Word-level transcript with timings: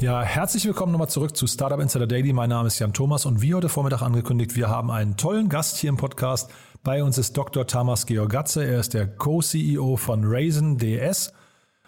Ja, 0.00 0.22
herzlich 0.22 0.64
willkommen 0.64 0.92
nochmal 0.92 1.08
zurück 1.08 1.36
zu 1.36 1.48
Startup 1.48 1.80
Insider 1.80 2.06
Daily. 2.06 2.32
Mein 2.32 2.50
Name 2.50 2.68
ist 2.68 2.78
Jan 2.78 2.92
Thomas 2.92 3.26
und 3.26 3.42
wie 3.42 3.52
heute 3.52 3.68
Vormittag 3.68 4.00
angekündigt, 4.00 4.54
wir 4.54 4.68
haben 4.68 4.92
einen 4.92 5.16
tollen 5.16 5.48
Gast 5.48 5.76
hier 5.78 5.90
im 5.90 5.96
Podcast. 5.96 6.52
Bei 6.84 7.02
uns 7.02 7.18
ist 7.18 7.36
Dr. 7.36 7.66
Tamas 7.66 8.06
Georgatze. 8.06 8.64
Er 8.64 8.78
ist 8.78 8.94
der 8.94 9.08
Co-CEO 9.08 9.96
von 9.96 10.22
Raisin 10.24 10.78
DS. 10.78 11.32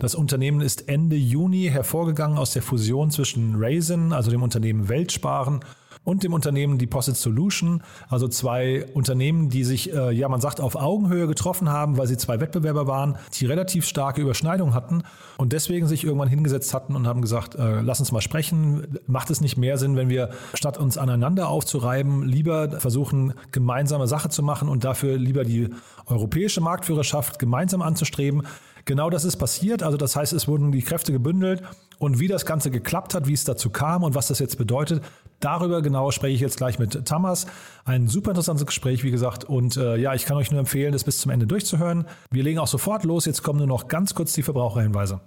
Das 0.00 0.16
Unternehmen 0.16 0.60
ist 0.60 0.88
Ende 0.88 1.14
Juni 1.14 1.68
hervorgegangen 1.70 2.36
aus 2.36 2.52
der 2.52 2.62
Fusion 2.62 3.12
zwischen 3.12 3.54
Raisin, 3.56 4.12
also 4.12 4.32
dem 4.32 4.42
Unternehmen 4.42 4.88
Weltsparen, 4.88 5.60
und 6.04 6.22
dem 6.22 6.32
Unternehmen 6.32 6.78
Deposit 6.78 7.16
Solution, 7.16 7.82
also 8.08 8.26
zwei 8.26 8.86
Unternehmen, 8.94 9.50
die 9.50 9.64
sich, 9.64 9.92
äh, 9.92 10.12
ja, 10.12 10.28
man 10.28 10.40
sagt, 10.40 10.60
auf 10.60 10.76
Augenhöhe 10.76 11.26
getroffen 11.26 11.68
haben, 11.68 11.98
weil 11.98 12.06
sie 12.06 12.16
zwei 12.16 12.40
Wettbewerber 12.40 12.86
waren, 12.86 13.18
die 13.34 13.46
relativ 13.46 13.86
starke 13.86 14.20
Überschneidungen 14.20 14.74
hatten 14.74 15.02
und 15.36 15.52
deswegen 15.52 15.86
sich 15.86 16.04
irgendwann 16.04 16.28
hingesetzt 16.28 16.72
hatten 16.72 16.96
und 16.96 17.06
haben 17.06 17.20
gesagt, 17.20 17.54
äh, 17.54 17.80
lass 17.82 18.00
uns 18.00 18.12
mal 18.12 18.22
sprechen. 18.22 18.98
Macht 19.06 19.30
es 19.30 19.40
nicht 19.40 19.56
mehr 19.56 19.76
Sinn, 19.76 19.96
wenn 19.96 20.08
wir 20.08 20.30
statt 20.54 20.78
uns 20.78 20.96
aneinander 20.96 21.48
aufzureiben, 21.48 22.24
lieber 22.24 22.80
versuchen, 22.80 23.34
gemeinsame 23.52 24.06
Sache 24.06 24.30
zu 24.30 24.42
machen 24.42 24.68
und 24.68 24.84
dafür 24.84 25.18
lieber 25.18 25.44
die 25.44 25.68
europäische 26.06 26.60
Marktführerschaft 26.60 27.38
gemeinsam 27.38 27.82
anzustreben? 27.82 28.42
Genau 28.84 29.10
das 29.10 29.24
ist 29.24 29.36
passiert. 29.36 29.82
Also 29.82 29.96
das 29.96 30.16
heißt, 30.16 30.32
es 30.32 30.48
wurden 30.48 30.72
die 30.72 30.82
Kräfte 30.82 31.12
gebündelt 31.12 31.62
und 31.98 32.18
wie 32.18 32.28
das 32.28 32.46
Ganze 32.46 32.70
geklappt 32.70 33.14
hat, 33.14 33.26
wie 33.26 33.32
es 33.32 33.44
dazu 33.44 33.70
kam 33.70 34.02
und 34.02 34.14
was 34.14 34.28
das 34.28 34.38
jetzt 34.38 34.56
bedeutet, 34.58 35.02
darüber 35.40 35.82
genau 35.82 36.10
spreche 36.10 36.34
ich 36.34 36.40
jetzt 36.40 36.56
gleich 36.56 36.78
mit 36.78 37.06
Thomas. 37.06 37.46
Ein 37.84 38.08
super 38.08 38.30
interessantes 38.30 38.66
Gespräch, 38.66 39.04
wie 39.04 39.10
gesagt. 39.10 39.44
Und 39.44 39.76
äh, 39.76 39.96
ja, 39.96 40.14
ich 40.14 40.24
kann 40.24 40.36
euch 40.36 40.50
nur 40.50 40.60
empfehlen, 40.60 40.92
das 40.92 41.04
bis 41.04 41.18
zum 41.18 41.30
Ende 41.30 41.46
durchzuhören. 41.46 42.06
Wir 42.30 42.42
legen 42.42 42.58
auch 42.58 42.66
sofort 42.66 43.04
los. 43.04 43.26
Jetzt 43.26 43.42
kommen 43.42 43.58
nur 43.58 43.68
noch 43.68 43.88
ganz 43.88 44.14
kurz 44.14 44.32
die 44.32 44.42
Verbraucherhinweise. 44.42 45.20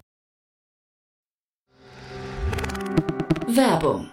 Werbung. 3.48 4.13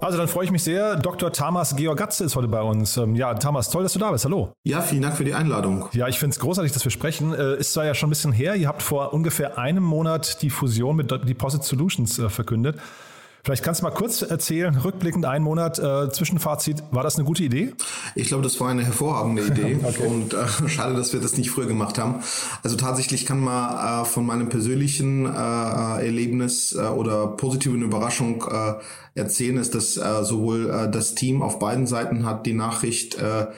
Also 0.00 0.18
dann 0.18 0.28
freue 0.28 0.44
ich 0.44 0.50
mich 0.50 0.62
sehr. 0.62 0.96
Dr. 0.96 1.32
Tamas 1.32 1.76
Georgatze 1.76 2.24
ist 2.24 2.36
heute 2.36 2.48
bei 2.48 2.60
uns. 2.60 2.96
Ähm, 2.98 3.14
Ja, 3.14 3.32
Tamas, 3.34 3.70
toll, 3.70 3.84
dass 3.84 3.94
du 3.94 3.98
da 3.98 4.10
bist. 4.10 4.24
Hallo. 4.26 4.52
Ja, 4.62 4.82
vielen 4.82 5.00
Dank 5.02 5.16
für 5.16 5.24
die 5.24 5.32
Einladung. 5.32 5.88
Ja, 5.92 6.08
ich 6.08 6.18
finde 6.18 6.34
es 6.34 6.40
großartig, 6.40 6.72
dass 6.72 6.84
wir 6.84 6.90
sprechen. 6.90 7.32
Äh, 7.32 7.54
Ist 7.56 7.72
zwar 7.72 7.86
ja 7.86 7.94
schon 7.94 8.08
ein 8.08 8.10
bisschen 8.10 8.32
her. 8.32 8.54
Ihr 8.56 8.68
habt 8.68 8.82
vor 8.82 9.14
ungefähr 9.14 9.56
einem 9.56 9.82
Monat 9.82 10.42
die 10.42 10.50
Fusion 10.50 10.96
mit 10.96 11.10
Deposit 11.10 11.64
Solutions 11.64 12.18
äh, 12.18 12.28
verkündet. 12.28 12.76
Vielleicht 13.44 13.62
kannst 13.62 13.82
du 13.82 13.84
mal 13.84 13.90
kurz 13.90 14.22
erzählen, 14.22 14.74
rückblickend 14.74 15.26
einen 15.26 15.44
Monat 15.44 15.78
äh, 15.78 16.10
Zwischenfazit. 16.10 16.82
War 16.92 17.02
das 17.02 17.16
eine 17.16 17.26
gute 17.26 17.44
Idee? 17.44 17.74
Ich 18.14 18.28
glaube, 18.28 18.42
das 18.42 18.58
war 18.58 18.70
eine 18.70 18.82
hervorragende 18.82 19.42
Idee 19.42 19.74
und 20.06 20.32
äh, 20.32 20.46
schade, 20.66 20.96
dass 20.96 21.12
wir 21.12 21.20
das 21.20 21.36
nicht 21.36 21.50
früher 21.50 21.66
gemacht 21.66 21.98
haben. 21.98 22.22
Also 22.62 22.76
tatsächlich 22.76 23.26
kann 23.26 23.40
man 23.40 24.02
äh, 24.02 24.06
von 24.06 24.24
meinem 24.24 24.48
persönlichen 24.48 25.26
äh, 25.26 25.28
Erlebnis 25.28 26.72
äh, 26.72 26.86
oder 26.86 27.26
positiven 27.36 27.82
Überraschung 27.82 28.42
äh, 28.50 28.76
erzählen, 29.14 29.58
ist, 29.58 29.74
dass 29.74 29.98
äh, 29.98 30.24
sowohl 30.24 30.70
äh, 30.70 30.90
das 30.90 31.14
Team 31.14 31.42
auf 31.42 31.58
beiden 31.58 31.86
Seiten 31.86 32.24
hat 32.24 32.46
die 32.46 32.54
Nachricht 32.54 33.16
äh, 33.16 33.48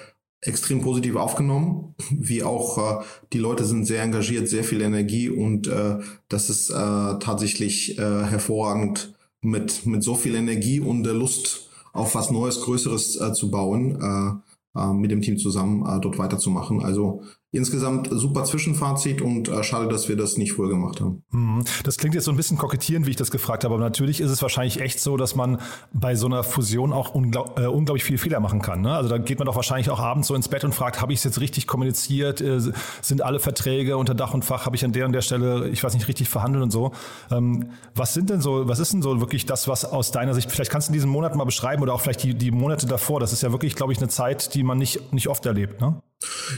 extrem 0.40 0.82
positiv 0.82 1.14
aufgenommen, 1.14 1.94
wie 2.10 2.42
auch 2.42 3.02
äh, 3.02 3.04
die 3.32 3.38
Leute 3.38 3.64
sind 3.64 3.84
sehr 3.84 4.02
engagiert, 4.02 4.48
sehr 4.48 4.64
viel 4.64 4.80
Energie 4.82 5.30
und 5.30 5.68
äh, 5.68 5.98
das 6.28 6.50
ist 6.50 6.70
äh, 6.70 6.74
tatsächlich 6.74 7.96
äh, 7.98 8.24
hervorragend 8.24 9.15
mit, 9.46 9.86
mit 9.86 10.02
so 10.02 10.14
viel 10.14 10.34
Energie 10.34 10.80
und 10.80 11.04
der 11.04 11.14
Lust 11.14 11.70
auf 11.92 12.14
was 12.14 12.30
Neues, 12.30 12.60
Größeres 12.60 13.20
äh, 13.20 13.32
zu 13.32 13.50
bauen, 13.50 13.98
äh, 14.00 14.78
äh, 14.80 14.92
mit 14.92 15.10
dem 15.10 15.22
Team 15.22 15.38
zusammen 15.38 15.86
äh, 15.86 16.00
dort 16.00 16.18
weiterzumachen. 16.18 16.84
Also 16.84 17.22
insgesamt 17.56 18.08
super 18.10 18.44
Zwischenfazit 18.44 19.20
und 19.22 19.48
äh, 19.48 19.62
schade, 19.62 19.88
dass 19.88 20.08
wir 20.08 20.16
das 20.16 20.36
nicht 20.36 20.52
früher 20.52 20.68
gemacht 20.68 21.00
haben. 21.00 21.22
Mhm. 21.30 21.64
Das 21.84 21.96
klingt 21.96 22.14
jetzt 22.14 22.24
so 22.24 22.30
ein 22.30 22.36
bisschen 22.36 22.58
kokettierend, 22.58 23.06
wie 23.06 23.10
ich 23.10 23.16
das 23.16 23.30
gefragt 23.30 23.64
habe, 23.64 23.74
aber 23.74 23.82
natürlich 23.82 24.20
ist 24.20 24.30
es 24.30 24.42
wahrscheinlich 24.42 24.80
echt 24.80 25.00
so, 25.00 25.16
dass 25.16 25.34
man 25.34 25.58
bei 25.92 26.14
so 26.14 26.26
einer 26.26 26.44
Fusion 26.44 26.92
auch 26.92 27.14
unglaub, 27.14 27.58
äh, 27.58 27.66
unglaublich 27.66 28.04
viele 28.04 28.18
Fehler 28.18 28.40
machen 28.40 28.62
kann. 28.62 28.82
Ne? 28.82 28.94
Also 28.94 29.08
da 29.08 29.18
geht 29.18 29.38
man 29.38 29.46
doch 29.46 29.56
wahrscheinlich 29.56 29.90
auch 29.90 30.00
abends 30.00 30.28
so 30.28 30.34
ins 30.34 30.48
Bett 30.48 30.64
und 30.64 30.74
fragt, 30.74 31.00
habe 31.00 31.12
ich 31.12 31.18
es 31.18 31.24
jetzt 31.24 31.40
richtig 31.40 31.66
kommuniziert? 31.66 32.40
Äh, 32.40 32.60
sind 33.02 33.22
alle 33.22 33.40
Verträge 33.40 33.96
unter 33.96 34.14
Dach 34.14 34.34
und 34.34 34.44
Fach? 34.44 34.66
Habe 34.66 34.76
ich 34.76 34.84
an 34.84 34.92
der 34.92 35.06
und 35.06 35.12
der 35.12 35.22
Stelle, 35.22 35.68
ich 35.68 35.82
weiß 35.82 35.94
nicht, 35.94 36.08
richtig 36.08 36.28
verhandelt 36.28 36.62
und 36.62 36.70
so? 36.70 36.92
Ähm, 37.30 37.70
was 37.94 38.14
sind 38.14 38.30
denn 38.30 38.40
so, 38.40 38.68
was 38.68 38.78
ist 38.78 38.92
denn 38.92 39.02
so 39.02 39.20
wirklich 39.20 39.46
das, 39.46 39.68
was 39.68 39.84
aus 39.84 40.10
deiner 40.10 40.34
Sicht, 40.34 40.50
vielleicht 40.50 40.70
kannst 40.70 40.88
du 40.88 40.92
diesen 40.92 41.10
Monat 41.10 41.34
mal 41.34 41.44
beschreiben 41.44 41.82
oder 41.82 41.94
auch 41.94 42.00
vielleicht 42.00 42.22
die, 42.22 42.34
die 42.34 42.50
Monate 42.50 42.86
davor. 42.86 43.20
Das 43.20 43.32
ist 43.32 43.42
ja 43.42 43.52
wirklich, 43.52 43.74
glaube 43.74 43.92
ich, 43.92 43.98
eine 43.98 44.08
Zeit, 44.08 44.54
die 44.54 44.62
man 44.62 44.78
nicht, 44.78 45.12
nicht 45.12 45.28
oft 45.28 45.46
erlebt. 45.46 45.80
Ne? 45.80 46.02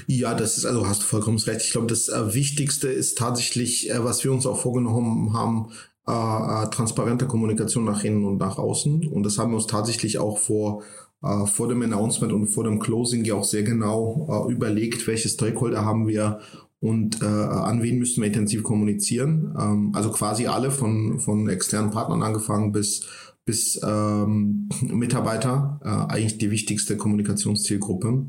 Ja, 0.06 0.34
das 0.34 0.56
ist, 0.56 0.64
also 0.64 0.87
hast 0.88 1.02
du 1.02 1.06
vollkommen 1.06 1.38
recht. 1.38 1.62
Ich 1.62 1.72
glaube, 1.72 1.86
das 1.86 2.08
äh, 2.08 2.34
Wichtigste 2.34 2.88
ist 2.88 3.18
tatsächlich, 3.18 3.90
äh, 3.90 4.02
was 4.02 4.24
wir 4.24 4.32
uns 4.32 4.46
auch 4.46 4.60
vorgenommen 4.60 5.32
haben, 5.32 5.70
äh, 6.06 6.12
äh, 6.12 6.70
transparente 6.70 7.26
Kommunikation 7.26 7.84
nach 7.84 8.02
innen 8.02 8.24
und 8.24 8.38
nach 8.38 8.58
außen. 8.58 9.06
Und 9.06 9.22
das 9.24 9.38
haben 9.38 9.52
wir 9.52 9.56
uns 9.56 9.66
tatsächlich 9.66 10.18
auch 10.18 10.38
vor, 10.38 10.82
äh, 11.22 11.46
vor 11.46 11.68
dem 11.68 11.82
Announcement 11.82 12.32
und 12.32 12.48
vor 12.48 12.64
dem 12.64 12.78
Closing 12.78 13.24
ja 13.24 13.34
auch 13.34 13.44
sehr 13.44 13.62
genau 13.62 14.46
äh, 14.48 14.52
überlegt, 14.52 15.06
welche 15.06 15.28
Stakeholder 15.28 15.84
haben 15.84 16.08
wir 16.08 16.40
und 16.80 17.22
äh, 17.22 17.26
an 17.26 17.82
wen 17.82 17.98
müssen 17.98 18.22
wir 18.22 18.28
intensiv 18.28 18.62
kommunizieren. 18.62 19.54
Ähm, 19.58 19.92
also 19.94 20.10
quasi 20.10 20.46
alle 20.46 20.70
von, 20.70 21.18
von 21.18 21.48
externen 21.48 21.90
Partnern 21.90 22.22
angefangen 22.22 22.72
bis 22.72 23.06
bis 23.48 23.80
ähm, 23.82 24.68
Mitarbeiter, 24.82 25.80
äh, 25.82 26.12
eigentlich 26.12 26.36
die 26.36 26.50
wichtigste 26.50 26.98
Kommunikationszielgruppe. 26.98 28.26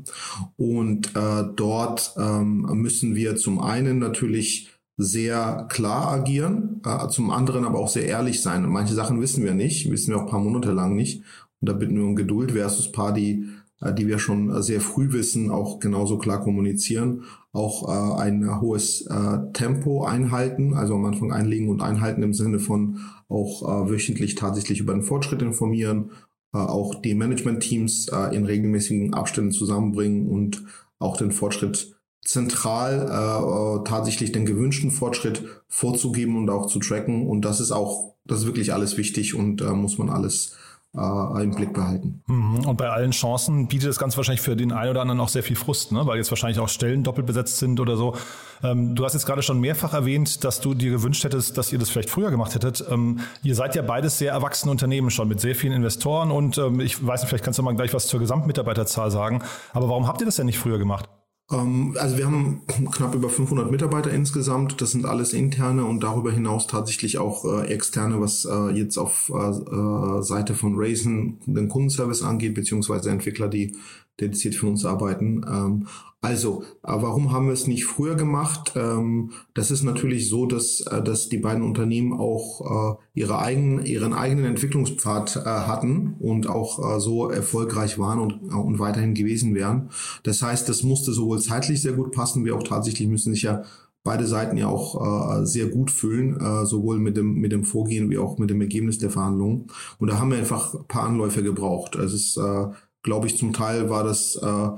Und 0.56 1.14
äh, 1.14 1.44
dort 1.54 2.14
ähm, 2.16 2.62
müssen 2.72 3.14
wir 3.14 3.36
zum 3.36 3.60
einen 3.60 3.98
natürlich 3.98 4.70
sehr 4.96 5.66
klar 5.68 6.10
agieren, 6.10 6.80
äh, 6.86 7.08
zum 7.08 7.30
anderen 7.30 7.66
aber 7.66 7.80
auch 7.80 7.88
sehr 7.88 8.06
ehrlich 8.06 8.40
sein. 8.40 8.64
Und 8.64 8.72
manche 8.72 8.94
Sachen 8.94 9.20
wissen 9.20 9.44
wir 9.44 9.52
nicht, 9.52 9.90
wissen 9.90 10.10
wir 10.10 10.16
auch 10.16 10.22
ein 10.24 10.30
paar 10.30 10.40
Monate 10.40 10.72
lang 10.72 10.96
nicht. 10.96 11.22
Und 11.60 11.68
da 11.68 11.74
bitten 11.74 11.96
wir 11.96 12.04
um 12.04 12.16
Geduld 12.16 12.52
versus 12.52 12.90
paar, 12.90 13.12
die, 13.12 13.44
äh, 13.82 13.92
die 13.92 14.06
wir 14.06 14.18
schon 14.18 14.62
sehr 14.62 14.80
früh 14.80 15.12
wissen, 15.12 15.50
auch 15.50 15.80
genauso 15.80 16.16
klar 16.16 16.40
kommunizieren, 16.40 17.24
auch 17.52 17.88
äh, 17.88 18.22
ein 18.22 18.58
hohes 18.62 19.02
äh, 19.02 19.52
Tempo 19.52 20.04
einhalten, 20.04 20.72
also 20.72 20.94
am 20.94 21.04
Anfang 21.04 21.30
einlegen 21.30 21.68
und 21.68 21.82
einhalten 21.82 22.22
im 22.22 22.32
Sinne 22.32 22.58
von 22.58 23.00
auch 23.30 23.62
äh, 23.62 23.90
wöchentlich 23.90 24.34
tatsächlich 24.34 24.80
über 24.80 24.92
den 24.92 25.02
Fortschritt 25.02 25.40
informieren, 25.40 26.10
äh, 26.52 26.58
auch 26.58 26.96
die 26.96 27.14
Management-Teams 27.14 28.08
äh, 28.08 28.34
in 28.34 28.44
regelmäßigen 28.44 29.14
Abständen 29.14 29.52
zusammenbringen 29.52 30.28
und 30.28 30.64
auch 30.98 31.16
den 31.16 31.32
Fortschritt 31.32 31.96
zentral 32.22 33.06
äh, 33.06 33.88
tatsächlich 33.88 34.32
den 34.32 34.44
gewünschten 34.44 34.90
Fortschritt 34.90 35.44
vorzugeben 35.68 36.36
und 36.36 36.50
auch 36.50 36.66
zu 36.66 36.78
tracken. 36.78 37.26
Und 37.26 37.44
das 37.44 37.60
ist 37.60 37.70
auch, 37.70 38.14
das 38.24 38.40
ist 38.40 38.46
wirklich 38.46 38.72
alles 38.72 38.96
wichtig 38.96 39.34
und 39.34 39.62
äh, 39.62 39.72
muss 39.72 39.96
man 39.96 40.10
alles 40.10 40.56
äh, 40.96 41.42
im 41.42 41.54
Blick 41.54 41.72
behalten. 41.72 42.22
Mhm. 42.26 42.66
Und 42.66 42.76
bei 42.76 42.88
allen 42.88 43.12
Chancen 43.12 43.68
bietet 43.68 43.88
das 43.88 43.98
Ganze 43.98 44.16
wahrscheinlich 44.16 44.40
für 44.40 44.56
den 44.56 44.72
einen 44.72 44.90
oder 44.90 45.02
anderen 45.02 45.20
auch 45.20 45.28
sehr 45.28 45.42
viel 45.42 45.56
Frust, 45.56 45.92
ne? 45.92 46.06
weil 46.06 46.18
jetzt 46.18 46.30
wahrscheinlich 46.30 46.58
auch 46.58 46.68
Stellen 46.68 47.04
doppelt 47.04 47.26
besetzt 47.26 47.58
sind 47.58 47.78
oder 47.78 47.96
so. 47.96 48.16
Ähm, 48.62 48.94
du 48.94 49.04
hast 49.04 49.12
jetzt 49.12 49.26
gerade 49.26 49.42
schon 49.42 49.60
mehrfach 49.60 49.94
erwähnt, 49.94 50.44
dass 50.44 50.60
du 50.60 50.74
dir 50.74 50.90
gewünscht 50.90 51.22
hättest, 51.24 51.56
dass 51.56 51.72
ihr 51.72 51.78
das 51.78 51.90
vielleicht 51.90 52.10
früher 52.10 52.30
gemacht 52.30 52.54
hättet. 52.54 52.84
Ähm, 52.90 53.20
ihr 53.42 53.54
seid 53.54 53.76
ja 53.76 53.82
beides 53.82 54.18
sehr 54.18 54.32
erwachsene 54.32 54.70
Unternehmen 54.70 55.10
schon 55.10 55.28
mit 55.28 55.40
sehr 55.40 55.54
vielen 55.54 55.74
Investoren 55.74 56.30
und 56.30 56.58
ähm, 56.58 56.80
ich 56.80 57.06
weiß 57.06 57.20
nicht, 57.22 57.28
vielleicht 57.28 57.44
kannst 57.44 57.58
du 57.58 57.62
mal 57.62 57.74
gleich 57.74 57.94
was 57.94 58.08
zur 58.08 58.20
Gesamtmitarbeiterzahl 58.20 59.10
sagen. 59.10 59.42
Aber 59.72 59.88
warum 59.88 60.08
habt 60.08 60.20
ihr 60.20 60.26
das 60.26 60.36
denn 60.36 60.46
nicht 60.46 60.58
früher 60.58 60.78
gemacht? 60.78 61.08
Ähm, 61.50 61.96
also 61.98 62.16
wir 62.16 62.26
haben 62.26 62.62
knapp 62.92 63.14
über 63.14 63.28
500 63.28 63.70
Mitarbeiter 63.70 64.10
insgesamt. 64.10 64.80
Das 64.80 64.92
sind 64.92 65.06
alles 65.06 65.32
interne 65.32 65.84
und 65.84 66.02
darüber 66.02 66.32
hinaus 66.32 66.66
tatsächlich 66.66 67.18
auch 67.18 67.44
äh, 67.44 67.66
externe, 67.66 68.20
was 68.20 68.44
äh, 68.44 68.70
jetzt 68.70 68.96
auf 68.98 69.30
äh, 69.34 70.22
Seite 70.22 70.54
von 70.54 70.74
Raisin 70.76 71.38
den 71.46 71.68
Kundenservice 71.68 72.22
angeht, 72.22 72.54
beziehungsweise 72.54 73.10
Entwickler, 73.10 73.48
die 73.48 73.76
dediziert 74.20 74.54
für 74.54 74.66
uns 74.66 74.84
arbeiten. 74.84 75.44
Ähm, 75.48 75.86
also, 76.22 76.64
äh, 76.82 76.92
warum 76.92 77.32
haben 77.32 77.46
wir 77.46 77.54
es 77.54 77.66
nicht 77.66 77.86
früher 77.86 78.14
gemacht? 78.14 78.74
Ähm, 78.76 79.30
das 79.54 79.70
ist 79.70 79.82
natürlich 79.82 80.28
so, 80.28 80.44
dass, 80.44 80.82
äh, 80.82 81.02
dass 81.02 81.30
die 81.30 81.38
beiden 81.38 81.62
Unternehmen 81.62 82.12
auch 82.12 82.98
äh, 82.98 83.20
ihre 83.20 83.38
eigenen, 83.38 83.86
ihren 83.86 84.12
eigenen 84.12 84.44
Entwicklungspfad 84.44 85.44
hatten 85.44 86.16
und 86.18 86.48
auch 86.48 87.00
so 87.00 87.30
erfolgreich 87.30 87.98
waren 87.98 88.18
und, 88.18 88.52
und 88.52 88.78
weiterhin 88.78 89.14
gewesen 89.14 89.54
wären. 89.54 89.90
Das 90.22 90.42
heißt, 90.42 90.68
das 90.68 90.82
musste 90.82 91.12
sowohl 91.12 91.40
zeitlich 91.40 91.80
sehr 91.80 91.92
gut 91.92 92.12
passen, 92.12 92.44
wie 92.44 92.52
auch 92.52 92.62
tatsächlich 92.62 93.08
müssen 93.08 93.32
sich 93.32 93.42
ja 93.42 93.62
beide 94.02 94.26
Seiten 94.26 94.56
ja 94.56 94.68
auch 94.68 95.40
äh, 95.40 95.46
sehr 95.46 95.66
gut 95.66 95.90
fühlen, 95.90 96.40
äh, 96.40 96.64
sowohl 96.64 96.98
mit 96.98 97.16
dem, 97.16 97.34
mit 97.34 97.52
dem 97.52 97.64
Vorgehen 97.64 98.10
wie 98.10 98.18
auch 98.18 98.38
mit 98.38 98.50
dem 98.50 98.60
Ergebnis 98.60 98.98
der 98.98 99.10
Verhandlungen. 99.10 99.66
Und 99.98 100.10
da 100.10 100.18
haben 100.18 100.30
wir 100.30 100.38
einfach 100.38 100.74
ein 100.74 100.86
paar 100.86 101.04
Anläufe 101.04 101.42
gebraucht. 101.42 101.96
Es 101.96 102.14
ist, 102.14 102.36
äh, 102.36 102.66
glaube 103.02 103.26
ich, 103.26 103.38
zum 103.38 103.52
Teil 103.52 103.90
war 103.90 104.04
das 104.04 104.36
äh, 104.36 104.68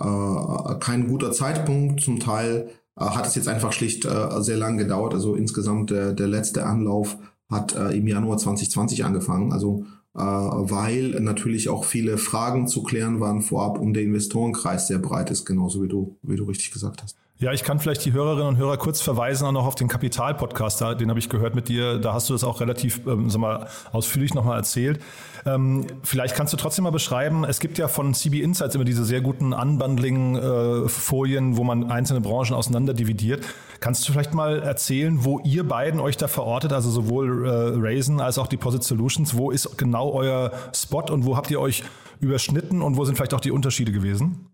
äh, 0.00 0.74
kein 0.80 1.08
guter 1.08 1.32
Zeitpunkt. 1.32 2.00
Zum 2.00 2.20
Teil 2.20 2.70
äh, 2.98 3.04
hat 3.04 3.26
es 3.26 3.34
jetzt 3.34 3.48
einfach 3.48 3.72
schlicht 3.72 4.04
äh, 4.04 4.42
sehr 4.42 4.56
lang 4.56 4.78
gedauert. 4.78 5.14
Also 5.14 5.34
insgesamt 5.34 5.90
der, 5.90 6.12
der 6.12 6.28
letzte 6.28 6.64
Anlauf 6.64 7.18
hat 7.50 7.74
äh, 7.74 7.96
im 7.96 8.06
Januar 8.06 8.38
2020 8.38 9.04
angefangen. 9.04 9.52
Also 9.52 9.84
äh, 10.14 10.20
weil 10.20 11.20
natürlich 11.20 11.68
auch 11.68 11.84
viele 11.84 12.18
Fragen 12.18 12.68
zu 12.68 12.82
klären 12.82 13.20
waren 13.20 13.40
vorab 13.40 13.78
und 13.78 13.94
der 13.94 14.02
Investorenkreis 14.02 14.86
sehr 14.86 14.98
breit 14.98 15.30
ist, 15.30 15.44
genauso 15.46 15.82
wie 15.82 15.88
du, 15.88 16.16
wie 16.22 16.36
du 16.36 16.44
richtig 16.44 16.70
gesagt 16.70 17.02
hast. 17.02 17.16
Ja, 17.42 17.52
ich 17.52 17.64
kann 17.64 17.80
vielleicht 17.80 18.04
die 18.04 18.12
Hörerinnen 18.12 18.46
und 18.46 18.56
Hörer 18.56 18.76
kurz 18.76 19.00
verweisen 19.00 19.48
auch 19.48 19.50
noch 19.50 19.66
auf 19.66 19.74
den 19.74 19.88
Kapital-Podcast, 19.88 20.80
den 20.80 21.08
habe 21.08 21.18
ich 21.18 21.28
gehört 21.28 21.56
mit 21.56 21.68
dir. 21.68 21.98
Da 21.98 22.12
hast 22.12 22.28
du 22.28 22.34
das 22.34 22.44
auch 22.44 22.60
relativ 22.60 23.04
ähm, 23.04 23.30
sag 23.30 23.40
mal, 23.40 23.66
ausführlich 23.90 24.32
nochmal 24.32 24.58
erzählt. 24.58 25.02
Ähm, 25.44 25.88
vielleicht 26.04 26.36
kannst 26.36 26.52
du 26.52 26.56
trotzdem 26.56 26.84
mal 26.84 26.92
beschreiben, 26.92 27.42
es 27.42 27.58
gibt 27.58 27.78
ja 27.78 27.88
von 27.88 28.14
CB 28.14 28.42
Insights 28.42 28.76
immer 28.76 28.84
diese 28.84 29.04
sehr 29.04 29.22
guten 29.22 29.54
Unbundling-Folien, 29.54 31.54
äh, 31.54 31.56
wo 31.56 31.64
man 31.64 31.90
einzelne 31.90 32.20
Branchen 32.20 32.54
auseinander 32.54 32.94
dividiert. 32.94 33.44
Kannst 33.80 34.08
du 34.08 34.12
vielleicht 34.12 34.34
mal 34.34 34.62
erzählen, 34.62 35.24
wo 35.24 35.40
ihr 35.40 35.66
beiden 35.66 35.98
euch 35.98 36.16
da 36.16 36.28
verortet, 36.28 36.72
also 36.72 36.90
sowohl 36.90 37.44
äh, 37.44 37.72
Raisin 37.74 38.20
als 38.20 38.38
auch 38.38 38.46
Deposit 38.46 38.84
Solutions, 38.84 39.36
wo 39.36 39.50
ist 39.50 39.76
genau 39.76 40.12
euer 40.12 40.52
Spot 40.76 41.06
und 41.10 41.26
wo 41.26 41.36
habt 41.36 41.50
ihr 41.50 41.60
euch 41.60 41.82
überschnitten 42.20 42.82
und 42.82 42.96
wo 42.96 43.04
sind 43.04 43.16
vielleicht 43.16 43.34
auch 43.34 43.40
die 43.40 43.50
Unterschiede 43.50 43.90
gewesen? 43.90 44.51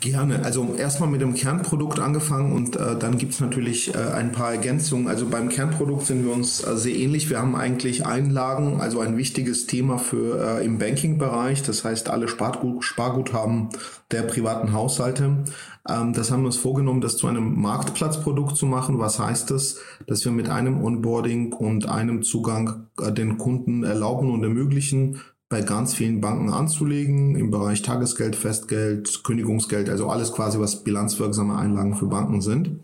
Gerne. 0.00 0.44
Also 0.44 0.74
erstmal 0.76 1.08
mit 1.08 1.22
dem 1.22 1.32
Kernprodukt 1.32 1.98
angefangen 1.98 2.52
und 2.52 2.76
äh, 2.76 2.98
dann 2.98 3.16
gibt's 3.16 3.40
natürlich 3.40 3.94
äh, 3.94 3.98
ein 3.98 4.32
paar 4.32 4.52
Ergänzungen. 4.52 5.08
Also 5.08 5.26
beim 5.26 5.48
Kernprodukt 5.48 6.04
sind 6.04 6.24
wir 6.26 6.32
uns 6.32 6.62
äh, 6.62 6.76
sehr 6.76 6.94
ähnlich. 6.94 7.30
Wir 7.30 7.38
haben 7.38 7.56
eigentlich 7.56 8.04
Einlagen, 8.04 8.82
also 8.82 9.00
ein 9.00 9.16
wichtiges 9.16 9.66
Thema 9.66 9.96
für 9.96 10.58
äh, 10.60 10.64
im 10.64 10.78
Banking-Bereich. 10.78 11.62
Das 11.62 11.84
heißt, 11.84 12.10
alle 12.10 12.28
Spargut 12.28 12.84
Sparguthaben 12.84 13.70
der 14.10 14.22
privaten 14.22 14.74
Haushalte. 14.74 15.44
Ähm, 15.88 16.12
das 16.12 16.30
haben 16.30 16.42
wir 16.42 16.46
uns 16.46 16.56
vorgenommen, 16.56 17.00
das 17.00 17.16
zu 17.16 17.26
einem 17.26 17.60
Marktplatzprodukt 17.60 18.56
zu 18.56 18.66
machen. 18.66 18.98
Was 18.98 19.18
heißt 19.18 19.50
das? 19.50 19.78
Dass 20.06 20.24
wir 20.24 20.32
mit 20.32 20.50
einem 20.50 20.84
Onboarding 20.84 21.52
und 21.54 21.88
einem 21.88 22.22
Zugang 22.22 22.88
äh, 23.00 23.10
den 23.10 23.38
Kunden 23.38 23.84
erlauben 23.84 24.30
und 24.30 24.42
ermöglichen, 24.42 25.20
bei 25.48 25.60
ganz 25.60 25.94
vielen 25.94 26.20
Banken 26.20 26.50
anzulegen, 26.50 27.36
im 27.36 27.50
Bereich 27.50 27.82
Tagesgeld, 27.82 28.34
Festgeld, 28.34 29.22
Kündigungsgeld, 29.24 29.88
also 29.88 30.08
alles 30.08 30.32
quasi, 30.32 30.58
was 30.58 30.82
bilanzwirksame 30.84 31.56
Einlagen 31.56 31.94
für 31.94 32.06
Banken 32.06 32.40
sind. 32.40 32.80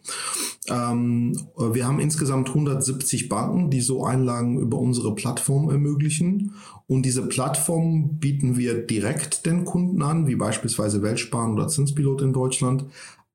Ähm, 0.68 1.36
wir 1.56 1.86
haben 1.86 2.00
insgesamt 2.00 2.48
170 2.48 3.28
Banken, 3.28 3.70
die 3.70 3.80
so 3.80 4.04
Einlagen 4.04 4.60
über 4.60 4.78
unsere 4.78 5.14
Plattform 5.14 5.70
ermöglichen. 5.70 6.54
Und 6.86 7.06
diese 7.06 7.26
Plattform 7.26 8.18
bieten 8.18 8.56
wir 8.56 8.86
direkt 8.86 9.46
den 9.46 9.64
Kunden 9.64 10.02
an, 10.02 10.26
wie 10.26 10.36
beispielsweise 10.36 11.02
Weltsparen 11.02 11.54
oder 11.54 11.68
Zinspilot 11.68 12.22
in 12.22 12.32
Deutschland 12.32 12.84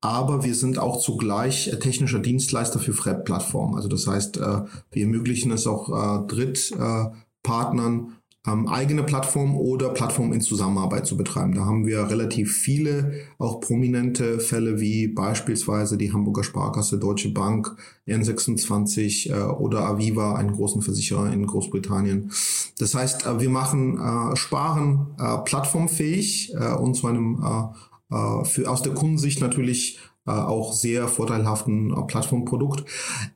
aber 0.06 0.44
wir 0.44 0.54
sind 0.54 0.78
auch 0.78 0.98
zugleich 1.00 1.68
technischer 1.80 2.20
Dienstleister 2.20 2.78
für 2.78 2.92
FRED-Plattformen. 2.92 3.74
Also 3.74 3.88
das 3.88 4.06
heißt, 4.06 4.36
äh, 4.36 4.60
wir 4.92 5.02
ermöglichen 5.02 5.50
es 5.50 5.66
auch 5.66 5.88
äh, 5.88 6.26
Drittpartnern, 6.26 8.15
ähm, 8.46 8.68
eigene 8.68 9.02
Plattform 9.02 9.56
oder 9.56 9.90
Plattform 9.90 10.32
in 10.32 10.40
Zusammenarbeit 10.40 11.06
zu 11.06 11.16
betreiben. 11.16 11.54
Da 11.54 11.64
haben 11.64 11.86
wir 11.86 12.08
relativ 12.10 12.56
viele, 12.56 13.12
auch 13.38 13.60
prominente 13.60 14.40
Fälle 14.40 14.80
wie 14.80 15.08
beispielsweise 15.08 15.96
die 15.96 16.12
Hamburger 16.12 16.44
Sparkasse, 16.44 16.98
Deutsche 16.98 17.32
Bank, 17.32 17.76
N26 18.06 19.30
äh, 19.30 19.42
oder 19.52 19.86
Aviva, 19.86 20.34
einen 20.36 20.52
großen 20.52 20.82
Versicherer 20.82 21.32
in 21.32 21.46
Großbritannien. 21.46 22.30
Das 22.78 22.94
heißt, 22.94 23.26
äh, 23.26 23.40
wir 23.40 23.50
machen 23.50 23.98
äh, 23.98 24.36
Sparen 24.36 25.14
äh, 25.18 25.38
plattformfähig 25.38 26.54
äh, 26.54 26.74
und 26.74 26.94
zu 26.94 27.06
einem 27.06 27.42
äh, 27.42 28.14
äh, 28.14 28.44
für 28.44 28.70
aus 28.70 28.82
der 28.82 28.94
Kundensicht 28.94 29.40
natürlich 29.40 29.98
auch 30.32 30.72
sehr 30.72 31.08
vorteilhaften 31.08 31.92
äh, 31.92 32.02
Plattformprodukt. 32.06 32.84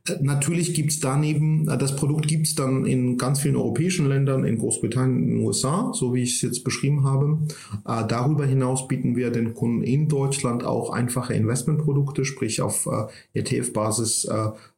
Äh, 0.09 0.17
natürlich 0.21 0.75
gibt's 0.75 1.01
daneben, 1.01 1.67
das 1.67 1.97
Produkt 1.97 2.29
gibt's 2.29 2.55
dann 2.55 2.85
in 2.85 3.17
ganz 3.17 3.41
vielen 3.41 3.57
europäischen 3.57 4.09
Ländern, 4.09 4.45
in 4.45 4.59
Großbritannien, 4.59 5.23
in 5.23 5.29
den 5.39 5.47
USA, 5.47 5.93
so 5.95 6.15
wie 6.15 6.23
ich 6.23 6.37
es 6.37 6.43
jetzt 6.43 6.65
beschrieben 6.65 7.05
habe. 7.05 7.39
Darüber 7.85 8.47
hinaus 8.47 8.89
bieten 8.89 9.17
wir 9.17 9.31
den 9.31 9.55
Kunden 9.55 9.83
in 9.83 10.09
Deutschland 10.09 10.65
auch 10.65 10.91
einfache 10.91 11.35
Investmentprodukte, 11.35 12.25
sprich 12.25 12.61
auf 12.61 12.89
ETF-Basis 13.35 14.29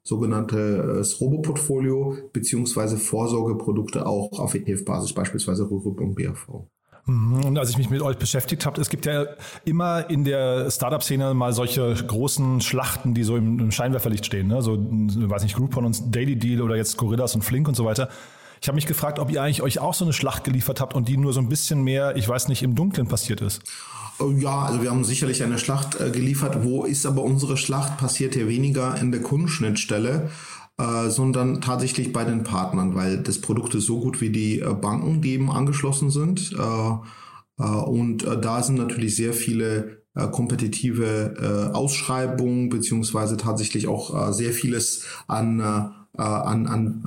sogenannte 0.02 1.02
Robo-Portfolio 1.20 2.16
beziehungsweise 2.32 2.96
Vorsorgeprodukte 2.96 4.06
auch 4.06 4.38
auf 4.38 4.54
ETF-Basis, 4.54 5.12
beispielsweise 5.12 5.70
Rürup 5.70 6.00
und 6.00 6.14
BAV. 6.14 6.66
Mhm. 7.06 7.44
Und 7.44 7.58
als 7.58 7.70
ich 7.70 7.78
mich 7.78 7.90
mit 7.90 8.00
euch 8.02 8.16
beschäftigt 8.16 8.64
habe, 8.64 8.80
es 8.80 8.88
gibt 8.88 9.06
ja 9.06 9.26
immer 9.64 10.08
in 10.08 10.24
der 10.24 10.70
Startup-Szene 10.70 11.34
mal 11.34 11.52
solche 11.52 11.94
großen 11.94 12.60
Schlachten, 12.60 13.14
die 13.14 13.24
so 13.24 13.36
im, 13.36 13.58
im 13.58 13.70
Scheinwerferlicht 13.72 14.24
stehen. 14.24 14.48
Ne? 14.48 14.62
So, 14.62 14.78
weiß 14.78 15.42
nicht, 15.42 15.56
Groupon 15.56 15.84
und 15.84 16.14
Daily 16.14 16.36
Deal 16.36 16.62
oder 16.62 16.76
jetzt 16.76 16.96
Gorillas 16.96 17.34
und 17.34 17.42
Flink 17.42 17.66
und 17.68 17.74
so 17.74 17.84
weiter. 17.84 18.08
Ich 18.60 18.68
habe 18.68 18.76
mich 18.76 18.86
gefragt, 18.86 19.18
ob 19.18 19.32
ihr 19.32 19.42
eigentlich 19.42 19.62
euch 19.62 19.80
auch 19.80 19.94
so 19.94 20.04
eine 20.04 20.12
Schlacht 20.12 20.44
geliefert 20.44 20.80
habt 20.80 20.94
und 20.94 21.08
die 21.08 21.16
nur 21.16 21.32
so 21.32 21.40
ein 21.40 21.48
bisschen 21.48 21.82
mehr, 21.82 22.16
ich 22.16 22.28
weiß 22.28 22.46
nicht, 22.46 22.62
im 22.62 22.76
Dunkeln 22.76 23.08
passiert 23.08 23.40
ist. 23.40 23.62
Oh 24.20 24.30
ja, 24.30 24.60
also 24.60 24.82
wir 24.82 24.90
haben 24.90 25.02
sicherlich 25.02 25.42
eine 25.42 25.58
Schlacht 25.58 26.00
äh, 26.00 26.10
geliefert. 26.10 26.62
Wo 26.62 26.84
ist 26.84 27.04
aber 27.06 27.22
unsere 27.22 27.56
Schlacht? 27.56 27.98
Passiert 27.98 28.34
hier 28.34 28.46
weniger 28.46 28.96
in 29.00 29.10
der 29.10 29.20
Kundenschnittstelle 29.20 30.30
äh, 30.78 31.10
sondern 31.10 31.60
tatsächlich 31.60 32.12
bei 32.12 32.24
den 32.24 32.44
Partnern, 32.44 32.94
weil 32.94 33.18
das 33.18 33.40
Produkt 33.40 33.74
ist 33.74 33.84
so 33.86 34.00
gut 34.00 34.20
wie 34.20 34.30
die 34.30 34.60
äh, 34.60 34.72
Banken, 34.72 35.20
die 35.20 35.32
eben 35.32 35.50
angeschlossen 35.50 36.10
sind. 36.10 36.52
Äh, 36.52 37.62
und 37.62 38.24
da 38.24 38.62
sind 38.62 38.76
natürlich 38.76 39.14
sehr 39.14 39.34
viele 39.34 40.02
kompetitive 40.14 41.70
Ausschreibungen 41.74 42.70
beziehungsweise 42.70 43.36
tatsächlich 43.36 43.86
auch 43.86 44.32
sehr 44.32 44.52
vieles 44.52 45.04
an, 45.28 45.60
an, 45.60 46.66
an 46.66 47.04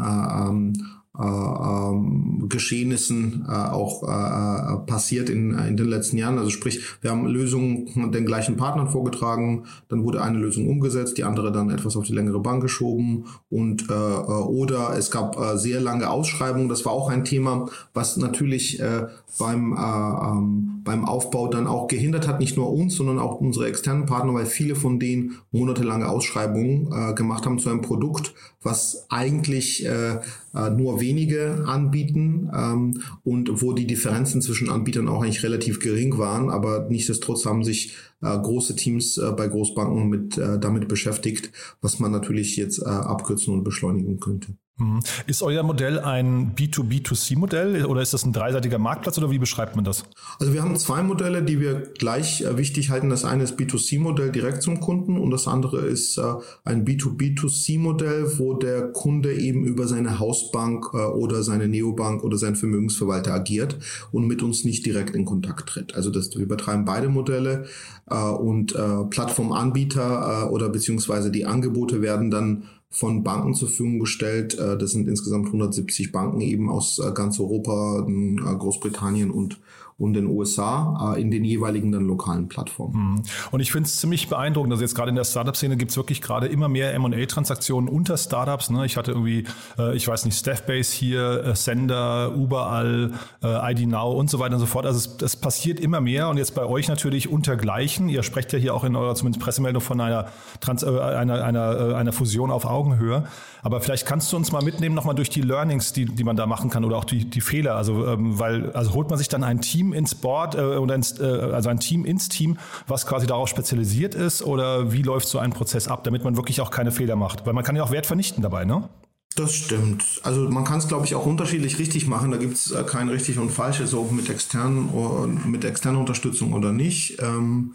ähm, 0.47 0.94
äh, 1.19 1.23
ähm, 1.23 2.47
Geschehnissen 2.49 3.45
äh, 3.47 3.51
auch 3.51 4.03
äh, 4.03 4.73
äh, 4.73 4.77
passiert 4.85 5.29
in, 5.29 5.57
in 5.57 5.77
den 5.77 5.87
letzten 5.87 6.17
Jahren. 6.17 6.37
Also 6.37 6.49
sprich, 6.49 6.81
wir 7.01 7.11
haben 7.11 7.25
Lösungen 7.25 8.11
den 8.11 8.25
gleichen 8.25 8.57
Partnern 8.57 8.89
vorgetragen, 8.89 9.65
dann 9.87 10.03
wurde 10.03 10.21
eine 10.21 10.37
Lösung 10.37 10.67
umgesetzt, 10.67 11.17
die 11.17 11.23
andere 11.23 11.51
dann 11.51 11.69
etwas 11.69 11.95
auf 11.95 12.05
die 12.05 12.13
längere 12.13 12.39
Bank 12.39 12.61
geschoben 12.61 13.25
und 13.49 13.89
äh, 13.89 13.93
äh 13.93 14.45
oder 14.45 14.95
es 14.97 15.11
gab 15.11 15.39
äh, 15.39 15.57
sehr 15.57 15.81
lange 15.81 16.09
Ausschreibungen. 16.09 16.69
Das 16.69 16.85
war 16.85 16.91
auch 16.91 17.09
ein 17.09 17.25
Thema, 17.25 17.69
was 17.93 18.17
natürlich 18.17 18.79
äh, 18.79 19.07
beim, 19.37 19.73
äh, 19.73 19.77
ähm, 19.77 20.74
beim 20.85 21.03
Aufbau 21.03 21.47
dann 21.49 21.67
auch 21.67 21.87
gehindert 21.87 22.27
hat, 22.27 22.39
nicht 22.39 22.55
nur 22.55 22.71
uns, 22.71 22.95
sondern 22.95 23.19
auch 23.19 23.41
unsere 23.41 23.67
externen 23.67 24.05
Partner, 24.05 24.33
weil 24.35 24.45
viele 24.45 24.75
von 24.75 24.99
denen 24.99 25.39
monatelange 25.51 26.07
Ausschreibungen 26.07 26.89
äh, 26.93 27.13
gemacht 27.13 27.45
haben 27.45 27.59
zu 27.59 27.69
einem 27.69 27.81
Produkt, 27.81 28.33
was 28.61 29.07
eigentlich 29.09 29.85
äh, 29.85 30.19
äh, 30.53 30.69
nur 30.69 31.01
wenige 31.01 31.65
anbieten 31.67 32.49
ähm, 32.55 33.01
und 33.23 33.61
wo 33.61 33.73
die 33.73 33.87
Differenzen 33.87 34.41
zwischen 34.41 34.69
Anbietern 34.69 35.09
auch 35.09 35.23
eigentlich 35.23 35.43
relativ 35.43 35.79
gering 35.79 36.17
waren, 36.17 36.49
aber 36.49 36.87
nichtsdestotrotz 36.89 37.45
haben 37.45 37.63
sich 37.63 37.95
äh, 38.21 38.37
große 38.37 38.75
Teams 38.75 39.17
äh, 39.17 39.31
bei 39.31 39.47
Großbanken 39.47 40.07
mit, 40.07 40.37
äh, 40.37 40.59
damit 40.59 40.87
beschäftigt, 40.87 41.51
was 41.81 41.99
man 41.99 42.11
natürlich 42.11 42.55
jetzt 42.57 42.79
äh, 42.79 42.85
abkürzen 42.85 43.53
und 43.53 43.63
beschleunigen 43.63 44.19
könnte. 44.19 44.55
Mhm. 44.77 44.99
Ist 45.25 45.41
euer 45.41 45.63
Modell 45.63 45.99
ein 45.99 46.53
B2B2C-Modell 46.53 47.85
oder 47.85 48.01
ist 48.01 48.13
das 48.13 48.25
ein 48.25 48.33
dreiseitiger 48.33 48.77
Marktplatz 48.77 49.17
oder 49.17 49.31
wie 49.31 49.39
beschreibt 49.39 49.77
man 49.77 49.85
das? 49.85 50.03
Also 50.37 50.51
wir 50.51 50.61
haben 50.61 50.75
zwei 50.75 51.01
Modelle, 51.01 51.43
die 51.43 51.61
wir 51.61 51.93
gleich 51.97 52.41
äh, 52.41 52.57
wichtig 52.57 52.89
halten. 52.89 53.09
Das 53.09 53.23
eine 53.23 53.43
ist 53.43 53.57
B2C-Modell 53.57 54.33
direkt 54.33 54.61
zum 54.63 54.81
Kunden 54.81 55.17
und 55.17 55.31
das 55.31 55.47
andere 55.47 55.85
ist 55.85 56.17
äh, 56.17 56.23
ein 56.65 56.83
B2B2C-Modell, 56.83 58.37
wo 58.37 58.55
der 58.55 58.91
Kunde 58.91 59.33
eben 59.33 59.63
über 59.63 59.87
seine 59.87 60.19
Hausbank 60.19 60.87
äh, 60.93 60.97
oder 60.97 61.41
seine 61.41 61.69
Neobank 61.69 62.25
oder 62.25 62.37
seinen 62.37 62.57
Vermögensverwalter 62.57 63.33
agiert 63.33 63.77
und 64.11 64.27
mit 64.27 64.43
uns 64.43 64.65
nicht 64.65 64.85
direkt 64.85 65.15
in 65.15 65.23
Kontakt 65.23 65.69
tritt. 65.69 65.95
Also 65.95 66.09
das, 66.09 66.35
wir 66.37 66.49
betreiben 66.49 66.83
beide 66.83 67.07
Modelle 67.07 67.65
und 68.07 68.75
Plattformanbieter 69.09 70.51
oder 70.51 70.69
beziehungsweise 70.69 71.31
die 71.31 71.45
Angebote 71.45 72.01
werden 72.01 72.29
dann 72.29 72.63
von 72.95 73.23
Banken 73.23 73.53
zur 73.53 73.67
Verfügung 73.67 73.99
gestellt. 73.99 74.57
Äh, 74.57 74.77
das 74.77 74.91
sind 74.91 75.09
insgesamt 75.09 75.47
170 75.47 76.13
Banken 76.13 76.39
eben 76.39 76.69
aus 76.69 76.99
äh, 76.99 77.11
ganz 77.11 77.39
Europa, 77.39 78.07
äh, 78.07 78.55
Großbritannien 78.55 79.31
und 79.31 79.59
und 79.97 80.13
den 80.13 80.27
USA 80.27 81.13
äh, 81.15 81.21
in 81.21 81.31
den 81.31 81.45
jeweiligen 81.45 81.91
dann 81.93 82.05
lokalen 82.05 82.49
Plattformen. 82.49 83.13
Mhm. 83.13 83.23
Und 83.51 83.61
ich 83.61 83.71
finde 83.71 83.87
es 83.87 83.97
ziemlich 83.97 84.27
beeindruckend, 84.27 84.73
also 84.73 84.83
jetzt 84.83 84.93
gerade 84.93 85.09
in 85.09 85.15
der 85.15 85.23
Startup-Szene 85.23 85.77
gibt 85.77 85.91
es 85.91 85.97
wirklich 85.97 86.21
gerade 86.21 86.47
immer 86.47 86.67
mehr 86.67 86.93
M&A-Transaktionen 86.95 87.89
unter 87.89 88.17
Startups. 88.17 88.69
Ne? 88.69 88.85
Ich 88.85 88.97
hatte 88.97 89.11
irgendwie, 89.11 89.45
äh, 89.79 89.95
ich 89.95 90.05
weiß 90.05 90.25
nicht, 90.25 90.37
Staffbase 90.37 90.93
hier, 90.93 91.45
äh, 91.45 91.55
Sender, 91.55 92.33
überall, 92.35 93.13
äh, 93.41 93.71
ID 93.71 93.87
Now 93.87 94.11
und 94.11 94.29
so 94.29 94.39
weiter 94.39 94.55
und 94.55 94.59
so 94.59 94.65
fort. 94.65 94.85
Also 94.85 94.97
es, 94.97 95.21
es 95.21 95.35
passiert 95.37 95.79
immer 95.79 96.01
mehr 96.01 96.27
und 96.27 96.37
jetzt 96.37 96.55
bei 96.55 96.65
euch 96.65 96.89
natürlich 96.89 97.29
untergleichen. 97.29 98.09
Ihr 98.09 98.23
sprecht 98.23 98.51
ja 98.51 98.59
hier 98.59 98.73
auch 98.75 98.83
in 98.83 98.97
eurer 98.97 99.15
zumindest 99.15 99.41
Pressemeldung 99.43 99.81
von 99.81 100.01
einer, 100.01 100.27
Trans 100.59 100.83
äh, 100.83 100.87
einer, 100.87 101.41
einer, 101.41 101.91
äh, 101.91 101.93
einer 101.95 102.11
Fusion 102.11 102.51
auf 102.51 102.65
Augenhöhe. 102.65 103.23
Aber 103.61 103.81
vielleicht 103.81 104.05
kannst 104.05 104.31
du 104.31 104.37
uns 104.37 104.51
mal 104.51 104.61
mitnehmen 104.61 104.93
nochmal 104.93 105.15
durch 105.15 105.31
die 105.31 105.41
Learnings, 105.41 105.91
die, 105.91 106.05
die 106.05 106.23
man 106.23 106.35
da 106.35 106.45
machen 106.45 106.69
kann 106.69 106.85
oder 106.85 106.97
auch 106.97 107.05
die, 107.05 107.25
die 107.25 107.41
Fehler. 107.41 107.75
Also, 107.75 108.05
ähm, 108.05 108.37
weil, 108.37 108.71
also 108.73 108.93
holt 108.93 109.09
man 109.09 109.17
sich 109.17 109.27
dann 109.27 109.43
ein 109.43 109.61
Team 109.61 109.84
ins 109.93 110.15
Board 110.15 110.55
äh, 110.55 110.61
oder 110.77 110.95
ins, 110.95 111.19
äh, 111.19 111.23
also 111.23 111.69
ein 111.69 111.79
Team 111.79 112.05
ins 112.05 112.29
Team, 112.29 112.57
was 112.87 113.05
quasi 113.05 113.27
darauf 113.27 113.49
spezialisiert 113.49 114.15
ist 114.15 114.41
oder 114.41 114.91
wie 114.91 115.01
läuft 115.01 115.27
so 115.27 115.39
ein 115.39 115.51
Prozess 115.51 115.87
ab, 115.87 116.03
damit 116.03 116.23
man 116.23 116.35
wirklich 116.37 116.61
auch 116.61 116.71
keine 116.71 116.91
Fehler 116.91 117.15
macht? 117.15 117.45
Weil 117.45 117.53
man 117.53 117.63
kann 117.63 117.75
ja 117.75 117.83
auch 117.83 117.91
Wert 117.91 118.05
vernichten 118.05 118.41
dabei, 118.41 118.65
ne? 118.65 118.89
Das 119.35 119.53
stimmt. 119.53 120.21
Also 120.23 120.49
man 120.49 120.63
kann 120.63 120.79
es, 120.79 120.87
glaube 120.87 121.05
ich, 121.05 121.13
auch 121.13 121.25
unterschiedlich 121.25 121.77
richtig 121.77 122.07
machen. 122.07 122.31
Da 122.31 122.37
gibt 122.37 122.53
es 122.53 122.71
äh, 122.71 122.83
kein 122.83 123.09
richtig 123.09 123.37
und 123.37 123.51
falsches, 123.51 123.91
so 123.91 124.03
mit 124.11 124.29
externen 124.29 125.41
mit 125.45 125.65
externer 125.65 125.99
Unterstützung 125.99 126.53
oder 126.53 126.71
nicht. 126.71 127.21
Ähm, 127.21 127.73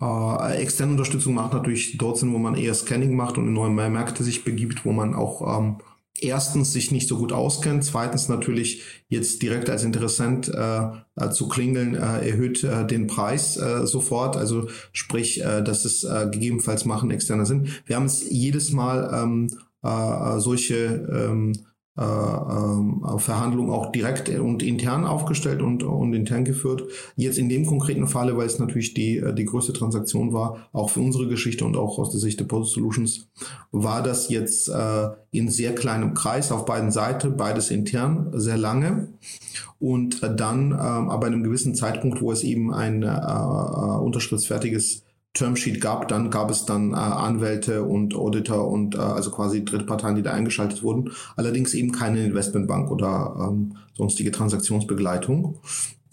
äh, 0.00 0.56
externe 0.62 0.92
Unterstützung 0.92 1.34
macht 1.34 1.52
natürlich 1.52 1.98
dort 1.98 2.16
Sinn, 2.16 2.32
wo 2.32 2.38
man 2.38 2.54
eher 2.54 2.74
Scanning 2.74 3.14
macht 3.14 3.38
und 3.38 3.48
in 3.48 3.52
neue 3.52 3.70
Märkte 3.70 4.24
sich 4.24 4.44
begibt, 4.44 4.84
wo 4.84 4.92
man 4.92 5.14
auch 5.14 5.58
ähm, 5.58 5.76
erstens 6.22 6.72
sich 6.72 6.90
nicht 6.90 7.08
so 7.08 7.18
gut 7.18 7.32
auskennt, 7.32 7.84
zweitens 7.84 8.28
natürlich 8.28 8.82
jetzt 9.08 9.42
direkt 9.42 9.70
als 9.70 9.84
Interessent 9.84 10.48
äh, 10.48 10.82
äh, 11.16 11.30
zu 11.30 11.48
klingeln 11.48 11.94
äh, 11.94 12.28
erhöht 12.28 12.64
äh, 12.64 12.86
den 12.86 13.06
Preis 13.06 13.56
äh, 13.56 13.86
sofort, 13.86 14.36
also 14.36 14.68
sprich, 14.92 15.42
äh, 15.42 15.62
dass 15.62 15.84
es 15.84 16.04
äh, 16.04 16.28
gegebenenfalls 16.30 16.84
machen 16.84 17.10
externer 17.10 17.46
Sinn. 17.46 17.68
Wir 17.86 17.96
haben 17.96 18.06
es 18.06 18.28
jedes 18.28 18.72
Mal 18.72 19.10
ähm, 19.12 19.48
äh, 19.82 20.38
solche 20.40 20.74
ähm, 21.10 21.52
äh, 22.00 22.04
äh, 22.04 23.18
Verhandlungen 23.18 23.70
auch 23.70 23.92
direkt 23.92 24.30
und 24.30 24.62
intern 24.62 25.04
aufgestellt 25.04 25.60
und, 25.60 25.82
und 25.82 26.14
intern 26.14 26.44
geführt. 26.44 26.84
Jetzt 27.16 27.38
in 27.38 27.50
dem 27.50 27.66
konkreten 27.66 28.06
Falle, 28.06 28.36
weil 28.36 28.46
es 28.46 28.58
natürlich 28.58 28.94
die, 28.94 29.18
äh, 29.18 29.34
die 29.34 29.44
größte 29.44 29.74
Transaktion 29.74 30.32
war, 30.32 30.68
auch 30.72 30.88
für 30.88 31.00
unsere 31.00 31.28
Geschichte 31.28 31.64
und 31.64 31.76
auch 31.76 31.98
aus 31.98 32.10
der 32.10 32.20
Sicht 32.20 32.40
der 32.40 32.46
Post 32.46 32.74
Solutions, 32.74 33.28
war 33.70 34.02
das 34.02 34.30
jetzt 34.30 34.68
äh, 34.68 35.08
in 35.30 35.50
sehr 35.50 35.74
kleinem 35.74 36.14
Kreis 36.14 36.50
auf 36.52 36.64
beiden 36.64 36.90
Seiten, 36.90 37.36
beides 37.36 37.70
intern, 37.70 38.30
sehr 38.32 38.56
lange. 38.56 39.08
Und 39.78 40.22
äh, 40.22 40.34
dann 40.34 40.72
äh, 40.72 40.76
aber 40.76 41.26
in 41.26 41.34
einem 41.34 41.44
gewissen 41.44 41.74
Zeitpunkt, 41.74 42.22
wo 42.22 42.32
es 42.32 42.42
eben 42.42 42.72
ein 42.72 43.02
äh, 43.02 43.08
äh, 43.08 43.98
unterschriftsfertiges 44.00 45.02
Termsheet 45.34 45.80
gab, 45.80 46.08
dann 46.08 46.30
gab 46.30 46.50
es 46.50 46.64
dann 46.64 46.92
äh, 46.92 46.96
Anwälte 46.96 47.84
und 47.84 48.14
Auditor 48.14 48.68
und 48.68 48.96
äh, 48.96 48.98
also 48.98 49.30
quasi 49.30 49.64
Drittparteien, 49.64 50.16
die 50.16 50.22
da 50.22 50.32
eingeschaltet 50.32 50.82
wurden. 50.82 51.12
Allerdings 51.36 51.72
eben 51.74 51.92
keine 51.92 52.24
Investmentbank 52.24 52.90
oder 52.90 53.36
ähm, 53.48 53.76
sonstige 53.94 54.32
Transaktionsbegleitung. 54.32 55.60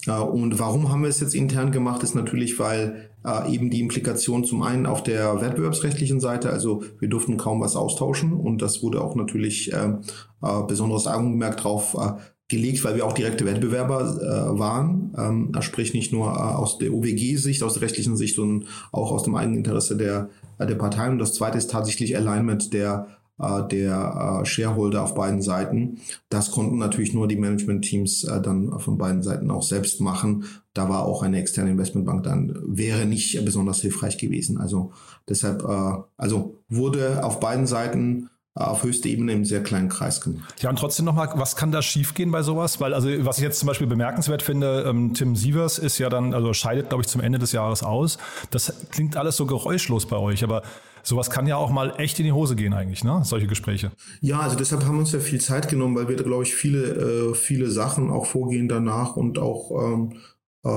Äh, 0.06 0.12
und 0.12 0.58
warum 0.58 0.90
haben 0.90 1.02
wir 1.02 1.08
es 1.08 1.20
jetzt 1.20 1.34
intern 1.34 1.72
gemacht, 1.72 2.02
ist 2.04 2.14
natürlich, 2.14 2.58
weil 2.60 3.10
äh, 3.24 3.52
eben 3.52 3.70
die 3.70 3.80
Implikation 3.80 4.44
zum 4.44 4.62
einen 4.62 4.86
auf 4.86 5.02
der 5.02 5.40
wettbewerbsrechtlichen 5.40 6.20
Seite, 6.20 6.50
also 6.50 6.84
wir 7.00 7.08
durften 7.08 7.36
kaum 7.36 7.60
was 7.60 7.74
austauschen 7.74 8.32
und 8.32 8.62
das 8.62 8.82
wurde 8.82 9.00
auch 9.00 9.16
natürlich 9.16 9.72
äh, 9.72 9.94
äh, 10.42 10.62
besonderes 10.66 11.08
Augenmerk 11.08 11.56
drauf 11.56 11.96
äh, 12.00 12.20
gelegt, 12.48 12.82
weil 12.84 12.96
wir 12.96 13.06
auch 13.06 13.12
direkte 13.12 13.44
Wettbewerber 13.44 14.00
äh, 14.00 14.58
waren. 14.58 15.12
Ähm, 15.16 15.52
sprich 15.60 15.94
nicht 15.94 16.12
nur 16.12 16.28
äh, 16.28 16.38
aus 16.38 16.78
der 16.78 16.92
OWG-Sicht, 16.92 17.62
aus 17.62 17.74
der 17.74 17.82
rechtlichen 17.82 18.16
Sicht, 18.16 18.36
sondern 18.36 18.68
auch 18.90 19.12
aus 19.12 19.22
dem 19.22 19.34
eigenen 19.36 19.58
Interesse 19.58 19.96
der, 19.96 20.30
äh, 20.58 20.66
der 20.66 20.76
Parteien. 20.76 21.12
Und 21.12 21.18
das 21.18 21.34
zweite 21.34 21.58
ist 21.58 21.70
tatsächlich 21.70 22.16
Alignment 22.16 22.72
der 22.72 23.08
äh, 23.38 23.68
der 23.68 24.40
äh, 24.42 24.46
Shareholder 24.46 25.04
auf 25.04 25.14
beiden 25.14 25.42
Seiten. 25.42 26.00
Das 26.28 26.50
konnten 26.50 26.78
natürlich 26.78 27.14
nur 27.14 27.28
die 27.28 27.36
Management-Teams 27.36 28.24
äh, 28.24 28.40
dann 28.40 28.80
von 28.80 28.98
beiden 28.98 29.22
Seiten 29.22 29.50
auch 29.50 29.62
selbst 29.62 30.00
machen. 30.00 30.44
Da 30.74 30.88
war 30.88 31.04
auch 31.04 31.22
eine 31.22 31.38
externe 31.38 31.70
Investmentbank 31.70 32.24
dann, 32.24 32.58
wäre 32.66 33.06
nicht 33.06 33.44
besonders 33.44 33.80
hilfreich 33.80 34.18
gewesen. 34.18 34.58
Also 34.58 34.92
deshalb, 35.28 35.62
äh, 35.62 36.02
also 36.16 36.56
wurde 36.68 37.24
auf 37.24 37.40
beiden 37.40 37.66
Seiten 37.66 38.28
auf 38.58 38.82
höchster 38.82 39.08
Ebene 39.08 39.32
im 39.32 39.44
sehr 39.44 39.62
kleinen 39.62 39.88
Kreis 39.88 40.20
gemacht. 40.20 40.62
Ja, 40.62 40.70
und 40.70 40.78
trotzdem 40.78 41.04
nochmal, 41.04 41.30
was 41.34 41.56
kann 41.56 41.70
da 41.70 41.80
schiefgehen 41.80 42.30
bei 42.30 42.42
sowas? 42.42 42.80
Weil, 42.80 42.92
also, 42.92 43.08
was 43.24 43.38
ich 43.38 43.44
jetzt 43.44 43.60
zum 43.60 43.68
Beispiel 43.68 43.86
bemerkenswert 43.86 44.42
finde, 44.42 44.84
ähm, 44.88 45.14
Tim 45.14 45.36
Sievers 45.36 45.78
ist 45.78 45.98
ja 45.98 46.08
dann, 46.08 46.34
also 46.34 46.52
scheidet, 46.52 46.88
glaube 46.88 47.02
ich, 47.02 47.08
zum 47.08 47.20
Ende 47.20 47.38
des 47.38 47.52
Jahres 47.52 47.82
aus. 47.82 48.18
Das 48.50 48.72
klingt 48.90 49.16
alles 49.16 49.36
so 49.36 49.46
geräuschlos 49.46 50.06
bei 50.06 50.16
euch, 50.16 50.42
aber 50.42 50.62
sowas 51.02 51.30
kann 51.30 51.46
ja 51.46 51.56
auch 51.56 51.70
mal 51.70 51.94
echt 51.98 52.18
in 52.18 52.24
die 52.24 52.32
Hose 52.32 52.56
gehen 52.56 52.74
eigentlich, 52.74 53.04
ne? 53.04 53.20
Solche 53.24 53.46
Gespräche. 53.46 53.92
Ja, 54.20 54.40
also 54.40 54.56
deshalb 54.56 54.84
haben 54.84 54.96
wir 54.96 55.00
uns 55.00 55.12
ja 55.12 55.20
viel 55.20 55.40
Zeit 55.40 55.68
genommen, 55.68 55.96
weil 55.96 56.08
wir 56.08 56.16
da, 56.16 56.24
glaube 56.24 56.42
ich, 56.42 56.54
viele, 56.54 57.30
äh, 57.30 57.34
viele 57.34 57.70
Sachen 57.70 58.10
auch 58.10 58.26
vorgehen 58.26 58.68
danach 58.68 59.16
und 59.16 59.38
auch 59.38 59.70
ähm, 59.70 60.12
äh, 60.12 60.16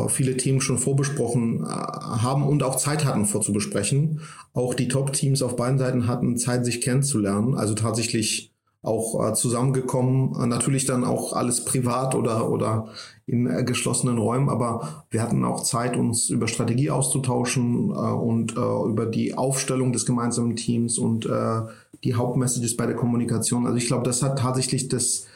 viele 0.10 0.38
Themen 0.38 0.62
schon 0.62 0.78
vorbesprochen 0.78 1.64
äh, 1.64 1.68
haben 1.68 2.44
und 2.44 2.64
auch 2.64 2.76
Zeit 2.76 3.04
hatten 3.04 3.26
vorzubesprechen. 3.26 4.22
Auch 4.54 4.74
die 4.74 4.88
Top-Teams 4.88 5.42
auf 5.42 5.56
beiden 5.56 5.80
Seiten 5.80 6.08
hatten 6.08 6.38
Zeit, 6.38 6.66
sich 6.66 6.82
kennenzulernen. 6.82 7.56
Also 7.56 7.74
tatsächlich 7.74 8.52
auch 8.84 9.30
äh, 9.30 9.34
zusammengekommen. 9.34 10.36
Äh, 10.40 10.48
natürlich 10.48 10.86
dann 10.86 11.04
auch 11.04 11.34
alles 11.34 11.66
privat 11.66 12.16
oder, 12.16 12.50
oder 12.50 12.90
in 13.28 13.48
äh, 13.48 13.64
geschlossenen 13.64 14.18
Räumen, 14.18 14.50
aber 14.50 15.06
wir 15.12 15.22
hatten 15.22 15.46
auch 15.46 15.64
Zeit, 15.64 15.96
uns 15.96 16.30
über 16.30 16.48
Strategie 16.48 16.90
auszutauschen 16.90 17.92
äh, 17.92 17.94
und 17.94 18.58
äh, 18.58 18.90
über 18.90 19.06
die 19.06 19.38
Aufstellung 19.38 19.94
des 19.94 20.06
gemeinsamen 20.06 20.56
Teams 20.56 20.98
und 20.98 21.26
äh, 21.26 21.62
die 22.04 22.16
Hauptmessages 22.16 22.76
bei 22.76 22.88
der 22.88 22.96
Kommunikation. 22.96 23.66
Also 23.66 23.78
ich 23.78 23.88
glaube, 23.88 24.04
das 24.04 24.24
hat 24.24 24.40
tatsächlich 24.40 24.88
das, 24.88 25.28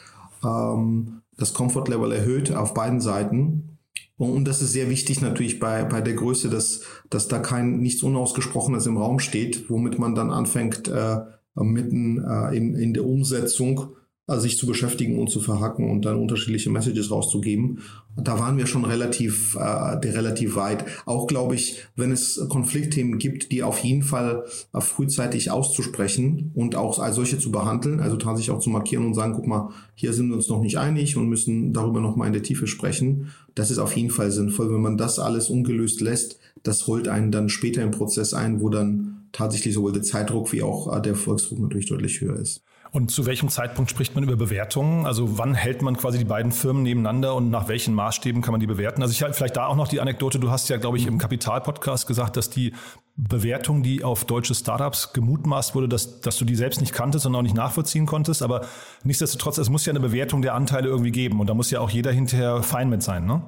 ähm, 0.43 1.21
das 1.37 1.53
Comfort-Level 1.53 2.11
erhöht 2.11 2.53
auf 2.55 2.73
beiden 2.73 2.99
Seiten. 2.99 3.74
Und 4.17 4.45
das 4.45 4.61
ist 4.61 4.71
sehr 4.71 4.89
wichtig 4.89 5.21
natürlich 5.21 5.59
bei, 5.59 5.83
bei 5.83 6.01
der 6.01 6.13
Größe, 6.13 6.49
dass, 6.49 6.81
dass 7.09 7.27
da 7.27 7.39
kein 7.39 7.79
nichts 7.79 8.01
Unausgesprochenes 8.01 8.85
im 8.85 8.97
Raum 8.97 9.19
steht, 9.19 9.69
womit 9.69 9.99
man 9.99 10.15
dann 10.15 10.31
anfängt, 10.31 10.87
äh, 10.87 11.17
mitten 11.55 12.23
äh, 12.23 12.55
in, 12.55 12.75
in 12.75 12.93
der 12.93 13.05
Umsetzung 13.05 13.95
äh, 14.27 14.39
sich 14.39 14.57
zu 14.57 14.65
beschäftigen 14.65 15.19
und 15.19 15.29
zu 15.29 15.39
verhacken 15.39 15.91
und 15.91 16.03
dann 16.05 16.17
unterschiedliche 16.17 16.71
Messages 16.71 17.11
rauszugeben. 17.11 17.81
Da 18.17 18.39
waren 18.39 18.57
wir 18.57 18.65
schon 18.65 18.85
relativ, 18.85 19.55
äh, 19.55 19.59
relativ 19.59 20.55
weit. 20.55 20.85
Auch 21.05 21.27
glaube 21.27 21.55
ich, 21.55 21.83
wenn 21.95 22.11
es 22.11 22.43
Konfliktthemen 22.49 23.19
gibt, 23.19 23.51
die 23.51 23.61
auf 23.61 23.79
jeden 23.79 24.01
Fall 24.03 24.45
äh, 24.73 24.81
frühzeitig 24.81 25.51
auszusprechen 25.51 26.51
und 26.55 26.75
auch 26.75 26.99
als 26.99 27.17
solche 27.17 27.37
zu 27.37 27.51
behandeln, 27.51 27.99
also 27.99 28.17
tatsächlich 28.17 28.55
auch 28.55 28.61
zu 28.61 28.69
markieren 28.69 29.05
und 29.05 29.13
sagen, 29.13 29.33
guck 29.33 29.45
mal, 29.45 29.69
hier 29.93 30.13
sind 30.13 30.29
wir 30.29 30.35
uns 30.35 30.49
noch 30.49 30.61
nicht 30.61 30.79
einig 30.79 31.17
und 31.17 31.29
müssen 31.29 31.71
darüber 31.71 31.99
noch 31.99 32.15
mal 32.15 32.27
in 32.27 32.33
der 32.33 32.43
Tiefe 32.43 32.67
sprechen. 32.67 33.31
Das 33.53 33.69
ist 33.69 33.77
auf 33.77 33.95
jeden 33.95 34.09
Fall 34.09 34.31
sinnvoll. 34.31 34.73
Wenn 34.73 34.81
man 34.81 34.97
das 34.97 35.19
alles 35.19 35.49
ungelöst 35.49 36.01
lässt, 36.01 36.39
das 36.63 36.87
holt 36.87 37.07
einen 37.07 37.31
dann 37.31 37.49
später 37.49 37.83
im 37.83 37.91
Prozess 37.91 38.33
ein, 38.33 38.59
wo 38.59 38.69
dann 38.69 39.27
tatsächlich 39.31 39.73
sowohl 39.73 39.93
der 39.93 40.01
Zeitdruck 40.01 40.51
wie 40.51 40.63
auch 40.63 40.95
äh, 40.95 41.01
der 41.01 41.15
Volksdruck 41.15 41.59
natürlich 41.59 41.87
deutlich 41.87 42.21
höher 42.21 42.39
ist. 42.39 42.63
Und 42.95 43.11
zu 43.11 43.25
welchem 43.25 43.49
Zeitpunkt 43.49 43.91
spricht 43.91 44.15
man 44.15 44.23
über 44.23 44.37
Bewertungen? 44.37 45.05
Also 45.05 45.37
wann 45.37 45.53
hält 45.53 45.81
man 45.81 45.97
quasi 45.97 46.17
die 46.17 46.23
beiden 46.23 46.53
Firmen 46.53 46.83
nebeneinander 46.83 47.35
und 47.35 47.49
nach 47.49 47.67
welchen 47.67 47.93
Maßstäben 47.93 48.41
kann 48.41 48.53
man 48.53 48.61
die 48.61 48.67
bewerten? 48.67 49.01
Also 49.01 49.11
ich 49.11 49.21
halt 49.21 49.35
vielleicht 49.35 49.57
da 49.57 49.67
auch 49.67 49.75
noch 49.75 49.89
die 49.89 49.99
Anekdote, 49.99 50.39
du 50.39 50.49
hast 50.49 50.69
ja, 50.69 50.77
glaube 50.77 50.95
ich, 50.95 51.05
im 51.05 51.17
Kapital-Podcast 51.17 52.07
gesagt, 52.07 52.37
dass 52.37 52.49
die 52.49 52.71
Bewertung, 53.17 53.83
die 53.83 54.05
auf 54.05 54.23
deutsche 54.23 54.55
Startups 54.55 55.11
gemutmaßt 55.11 55.75
wurde, 55.75 55.89
dass, 55.89 56.21
dass 56.21 56.37
du 56.37 56.45
die 56.45 56.55
selbst 56.55 56.79
nicht 56.79 56.93
kanntest 56.93 57.25
und 57.25 57.35
auch 57.35 57.41
nicht 57.41 57.53
nachvollziehen 57.53 58.05
konntest. 58.05 58.41
Aber 58.41 58.61
nichtsdestotrotz, 59.03 59.57
es 59.57 59.69
muss 59.69 59.85
ja 59.85 59.91
eine 59.91 59.99
Bewertung 59.99 60.41
der 60.41 60.55
Anteile 60.55 60.87
irgendwie 60.87 61.11
geben 61.11 61.41
und 61.41 61.47
da 61.47 61.53
muss 61.53 61.71
ja 61.71 61.81
auch 61.81 61.89
jeder 61.89 62.13
hinterher 62.13 62.63
fein 62.63 62.87
mit 62.87 63.03
sein, 63.03 63.25
ne? 63.25 63.41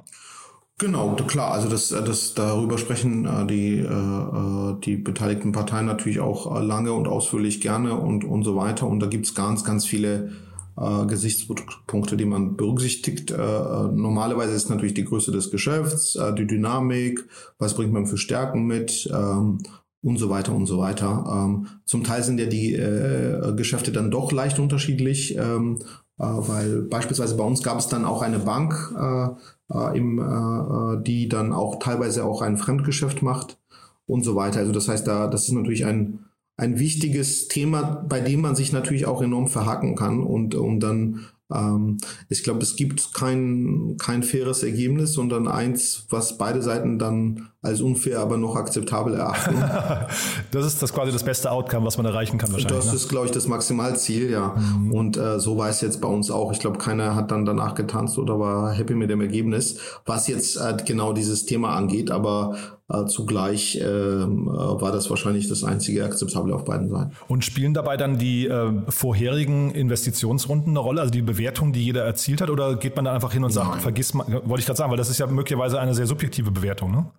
Genau, 0.78 1.16
klar. 1.16 1.52
Also 1.52 1.68
das, 1.68 1.88
das 1.88 2.34
darüber 2.34 2.78
sprechen 2.78 3.24
äh, 3.26 3.46
die 3.46 3.78
äh, 3.78 3.84
äh, 3.84 4.76
die 4.84 4.96
beteiligten 4.96 5.50
Parteien 5.50 5.86
natürlich 5.86 6.20
auch 6.20 6.62
lange 6.62 6.92
und 6.92 7.08
ausführlich 7.08 7.60
gerne 7.60 7.94
und 7.98 8.24
und 8.24 8.44
so 8.44 8.54
weiter. 8.54 8.86
Und 8.86 9.00
da 9.00 9.06
gibt's 9.06 9.34
ganz 9.34 9.64
ganz 9.64 9.84
viele 9.84 10.30
äh, 10.76 11.06
Gesichtspunkte, 11.06 12.16
die 12.16 12.24
man 12.24 12.56
berücksichtigt. 12.56 13.32
Äh, 13.32 13.36
normalerweise 13.36 14.52
ist 14.52 14.70
natürlich 14.70 14.94
die 14.94 15.04
Größe 15.04 15.32
des 15.32 15.50
Geschäfts, 15.50 16.14
äh, 16.14 16.32
die 16.34 16.46
Dynamik, 16.46 17.24
was 17.58 17.74
bringt 17.74 17.92
man 17.92 18.06
für 18.06 18.16
Stärken 18.16 18.66
mit 18.66 19.10
ähm, 19.12 19.58
und 20.00 20.16
so 20.16 20.30
weiter 20.30 20.54
und 20.54 20.66
so 20.66 20.78
weiter. 20.78 21.24
Ähm, 21.28 21.66
zum 21.86 22.04
Teil 22.04 22.22
sind 22.22 22.38
ja 22.38 22.46
die 22.46 22.74
äh, 22.74 23.52
Geschäfte 23.56 23.90
dann 23.90 24.12
doch 24.12 24.30
leicht 24.30 24.60
unterschiedlich, 24.60 25.36
ähm, 25.36 25.80
äh, 25.80 25.84
weil 26.18 26.82
beispielsweise 26.82 27.36
bei 27.36 27.44
uns 27.44 27.62
gab 27.62 27.78
es 27.78 27.88
dann 27.88 28.04
auch 28.04 28.22
eine 28.22 28.40
Bank, 28.40 28.94
äh, 28.98 29.28
äh, 29.72 29.98
im, 29.98 30.18
äh, 30.18 31.02
die 31.02 31.28
dann 31.28 31.52
auch 31.52 31.78
teilweise 31.78 32.24
auch 32.24 32.42
ein 32.42 32.56
Fremdgeschäft 32.56 33.22
macht 33.22 33.58
und 34.06 34.24
so 34.24 34.34
weiter. 34.34 34.60
Also 34.60 34.72
das 34.72 34.88
heißt, 34.88 35.06
da 35.06 35.28
das 35.28 35.44
ist 35.44 35.52
natürlich 35.52 35.86
ein 35.86 36.24
ein 36.58 36.80
wichtiges 36.80 37.46
Thema, 37.46 38.04
bei 38.08 38.20
dem 38.20 38.40
man 38.40 38.56
sich 38.56 38.72
natürlich 38.72 39.06
auch 39.06 39.22
enorm 39.22 39.46
verhaken 39.46 39.94
kann 39.94 40.24
und, 40.24 40.56
und 40.56 40.80
dann 40.80 41.20
ähm, 41.54 41.98
ich 42.28 42.42
glaube, 42.42 42.60
es 42.60 42.76
gibt 42.76 43.14
kein, 43.14 43.96
kein 43.98 44.22
faires 44.22 44.62
Ergebnis, 44.62 45.12
sondern 45.12 45.48
eins, 45.48 46.06
was 46.10 46.36
beide 46.36 46.62
Seiten 46.62 46.98
dann 46.98 47.48
als 47.62 47.80
unfair, 47.80 48.20
aber 48.20 48.36
noch 48.36 48.54
akzeptabel 48.54 49.14
erachten. 49.14 49.56
das 50.50 50.66
ist 50.66 50.82
das 50.82 50.92
quasi 50.92 51.10
das 51.10 51.24
beste 51.24 51.50
Outcome, 51.50 51.86
was 51.86 51.96
man 51.96 52.06
erreichen 52.06 52.38
kann 52.38 52.52
wahrscheinlich. 52.52 52.78
Das 52.78 52.88
ne? 52.88 52.94
ist, 52.94 53.08
glaube 53.08 53.26
ich, 53.26 53.32
das 53.32 53.48
Maximalziel, 53.48 54.30
ja. 54.30 54.54
Mhm. 54.56 54.92
Und 54.92 55.16
äh, 55.16 55.40
so 55.40 55.56
war 55.56 55.68
es 55.68 55.80
jetzt 55.80 56.00
bei 56.00 56.08
uns 56.08 56.30
auch. 56.30 56.52
Ich 56.52 56.60
glaube, 56.60 56.78
keiner 56.78 57.14
hat 57.14 57.30
dann 57.30 57.44
danach 57.44 57.74
getanzt 57.74 58.18
oder 58.18 58.38
war 58.38 58.72
happy 58.72 58.94
mit 58.94 59.10
dem 59.10 59.20
Ergebnis, 59.20 59.78
was 60.04 60.28
jetzt 60.28 60.56
äh, 60.56 60.76
genau 60.84 61.12
dieses 61.12 61.46
Thema 61.46 61.74
angeht. 61.74 62.10
Aber 62.10 62.56
äh, 62.90 63.04
zugleich 63.06 63.78
ähm, 63.82 64.48
äh, 64.48 64.50
war 64.50 64.92
das 64.92 65.10
wahrscheinlich 65.10 65.48
das 65.48 65.62
einzige 65.62 66.04
Akzeptable 66.04 66.54
auf 66.54 66.64
beiden 66.64 66.88
Seiten. 66.88 67.12
Und 67.28 67.44
spielen 67.44 67.74
dabei 67.74 67.96
dann 67.96 68.18
die 68.18 68.46
äh, 68.46 68.72
vorherigen 68.88 69.70
Investitionsrunden 69.72 70.70
eine 70.70 70.78
Rolle, 70.78 71.00
also 71.02 71.10
die 71.10 71.22
Bewertung, 71.22 71.72
die 71.72 71.84
jeder 71.84 72.04
erzielt 72.04 72.40
hat, 72.40 72.50
oder 72.50 72.76
geht 72.76 72.96
man 72.96 73.04
da 73.04 73.12
einfach 73.12 73.32
hin 73.32 73.44
und 73.44 73.50
sagt, 73.50 73.72
Nein. 73.72 73.80
vergiss 73.80 74.14
mal, 74.14 74.26
wollte 74.44 74.60
ich 74.60 74.66
gerade 74.66 74.78
sagen, 74.78 74.90
weil 74.90 74.98
das 74.98 75.10
ist 75.10 75.18
ja 75.18 75.26
möglicherweise 75.26 75.80
eine 75.80 75.94
sehr 75.94 76.06
subjektive 76.06 76.50
Bewertung, 76.50 76.90
ne? 76.90 77.10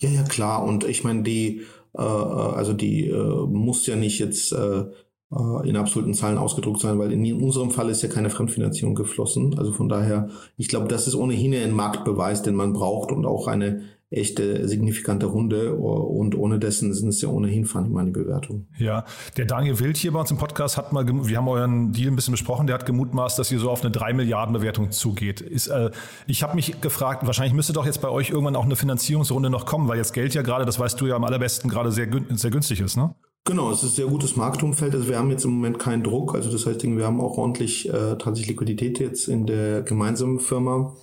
Ja, 0.00 0.08
ja, 0.08 0.22
klar. 0.22 0.62
Und 0.62 0.84
ich 0.84 1.04
meine, 1.04 1.22
die, 1.22 1.62
äh, 1.92 2.00
also 2.00 2.72
die 2.72 3.08
äh, 3.08 3.46
muss 3.46 3.86
ja 3.86 3.96
nicht 3.96 4.18
jetzt 4.20 4.52
äh, 4.52 4.84
äh, 5.30 5.68
in 5.68 5.76
absoluten 5.76 6.14
Zahlen 6.14 6.38
ausgedruckt 6.38 6.80
sein, 6.80 6.98
weil 6.98 7.12
in 7.12 7.42
unserem 7.42 7.70
Fall 7.70 7.90
ist 7.90 8.02
ja 8.02 8.08
keine 8.08 8.30
Fremdfinanzierung 8.30 8.94
geflossen. 8.94 9.58
Also 9.58 9.72
von 9.72 9.88
daher, 9.88 10.30
ich 10.56 10.68
glaube, 10.68 10.88
das 10.88 11.06
ist 11.06 11.14
ohnehin 11.14 11.54
ein 11.54 11.72
Marktbeweis, 11.72 12.42
den 12.42 12.54
man 12.54 12.72
braucht 12.72 13.12
und 13.12 13.26
auch 13.26 13.46
eine 13.46 13.82
echte 14.10 14.66
signifikante 14.66 15.26
Runde 15.26 15.74
und 15.74 16.34
ohne 16.34 16.58
dessen 16.58 16.94
sind 16.94 17.08
es 17.10 17.20
ja 17.20 17.28
ohnehin 17.28 17.66
fand 17.66 17.88
ich 17.88 17.92
meine 17.92 18.10
Bewertung. 18.10 18.66
Ja, 18.78 19.04
der 19.36 19.44
Daniel 19.44 19.78
Wild 19.80 19.98
hier 19.98 20.12
bei 20.12 20.20
uns 20.20 20.30
im 20.30 20.38
Podcast 20.38 20.78
hat 20.78 20.92
mal, 20.92 21.06
wir 21.06 21.36
haben 21.36 21.48
euren 21.48 21.92
Deal 21.92 22.10
ein 22.10 22.16
bisschen 22.16 22.32
besprochen, 22.32 22.66
der 22.66 22.74
hat 22.74 22.86
gemutmaßt, 22.86 23.38
dass 23.38 23.52
ihr 23.52 23.58
so 23.58 23.70
auf 23.70 23.82
eine 23.82 23.90
3 23.90 24.14
Milliarden 24.14 24.54
Bewertung 24.54 24.90
zugeht. 24.92 25.42
Ist, 25.42 25.68
äh, 25.68 25.90
ich 26.26 26.42
habe 26.42 26.54
mich 26.54 26.80
gefragt, 26.80 27.26
wahrscheinlich 27.26 27.52
müsste 27.54 27.74
doch 27.74 27.84
jetzt 27.84 28.00
bei 28.00 28.08
euch 28.08 28.30
irgendwann 28.30 28.56
auch 28.56 28.64
eine 28.64 28.76
Finanzierungsrunde 28.76 29.50
noch 29.50 29.66
kommen, 29.66 29.88
weil 29.88 29.98
jetzt 29.98 30.14
Geld 30.14 30.32
ja 30.32 30.40
gerade, 30.40 30.64
das 30.64 30.78
weißt 30.78 30.98
du 31.00 31.06
ja 31.06 31.16
am 31.16 31.24
allerbesten, 31.24 31.68
gerade 31.68 31.92
sehr, 31.92 32.08
sehr 32.30 32.50
günstig 32.50 32.80
ist, 32.80 32.96
ne? 32.96 33.14
Genau, 33.44 33.70
es 33.70 33.82
ist 33.82 33.92
ein 33.92 33.96
sehr 33.96 34.06
gutes 34.06 34.36
Marktumfeld. 34.36 34.94
Also 34.94 35.08
wir 35.08 35.18
haben 35.18 35.30
jetzt 35.30 35.44
im 35.44 35.52
Moment 35.52 35.78
keinen 35.78 36.02
Druck. 36.02 36.34
Also 36.34 36.52
das 36.52 36.66
heißt, 36.66 36.82
wir 36.82 37.06
haben 37.06 37.20
auch 37.20 37.38
ordentlich 37.38 37.88
äh, 37.88 38.16
tatsächlich 38.18 38.48
Liquidität 38.48 38.98
jetzt 38.98 39.26
in 39.26 39.46
der 39.46 39.80
gemeinsamen 39.80 40.38
Firma 40.38 40.94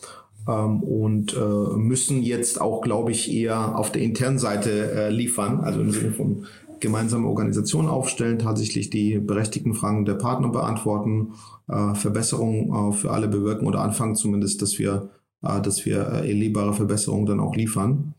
ähm, 0.48 0.84
und 0.84 1.36
äh, 1.36 1.78
müssen 1.78 2.22
jetzt 2.22 2.62
auch, 2.62 2.82
glaube 2.82 3.12
ich, 3.12 3.34
eher 3.34 3.78
auf 3.78 3.92
der 3.92 4.02
internen 4.02 4.40
Seite 4.40 4.92
äh, 4.92 5.10
liefern, 5.10 5.62
also 5.62 5.82
im 5.82 5.92
Sinne 5.92 6.12
von 6.12 6.46
gemeinsame 6.80 7.28
Organisation 7.28 7.88
aufstellen, 7.88 8.40
tatsächlich 8.40 8.90
die 8.90 9.18
berechtigten 9.20 9.74
Fragen 9.74 10.06
der 10.06 10.16
Partner 10.16 10.50
beantworten, 10.50 11.34
äh, 11.68 11.96
Verbesserungen 11.96 12.92
äh, 12.92 12.94
für 12.94 13.12
alle 13.12 13.28
bewirken 13.28 13.66
oder 13.66 13.82
anfangen 13.82 14.16
zumindest, 14.16 14.62
dass 14.62 14.78
wir, 14.78 15.10
äh, 15.42 15.62
dass 15.62 15.86
wir 15.86 16.08
äh, 16.08 16.30
erlebbare 16.30 16.74
Verbesserungen 16.74 17.26
dann 17.26 17.40
auch 17.40 17.56
liefern. 17.56 18.14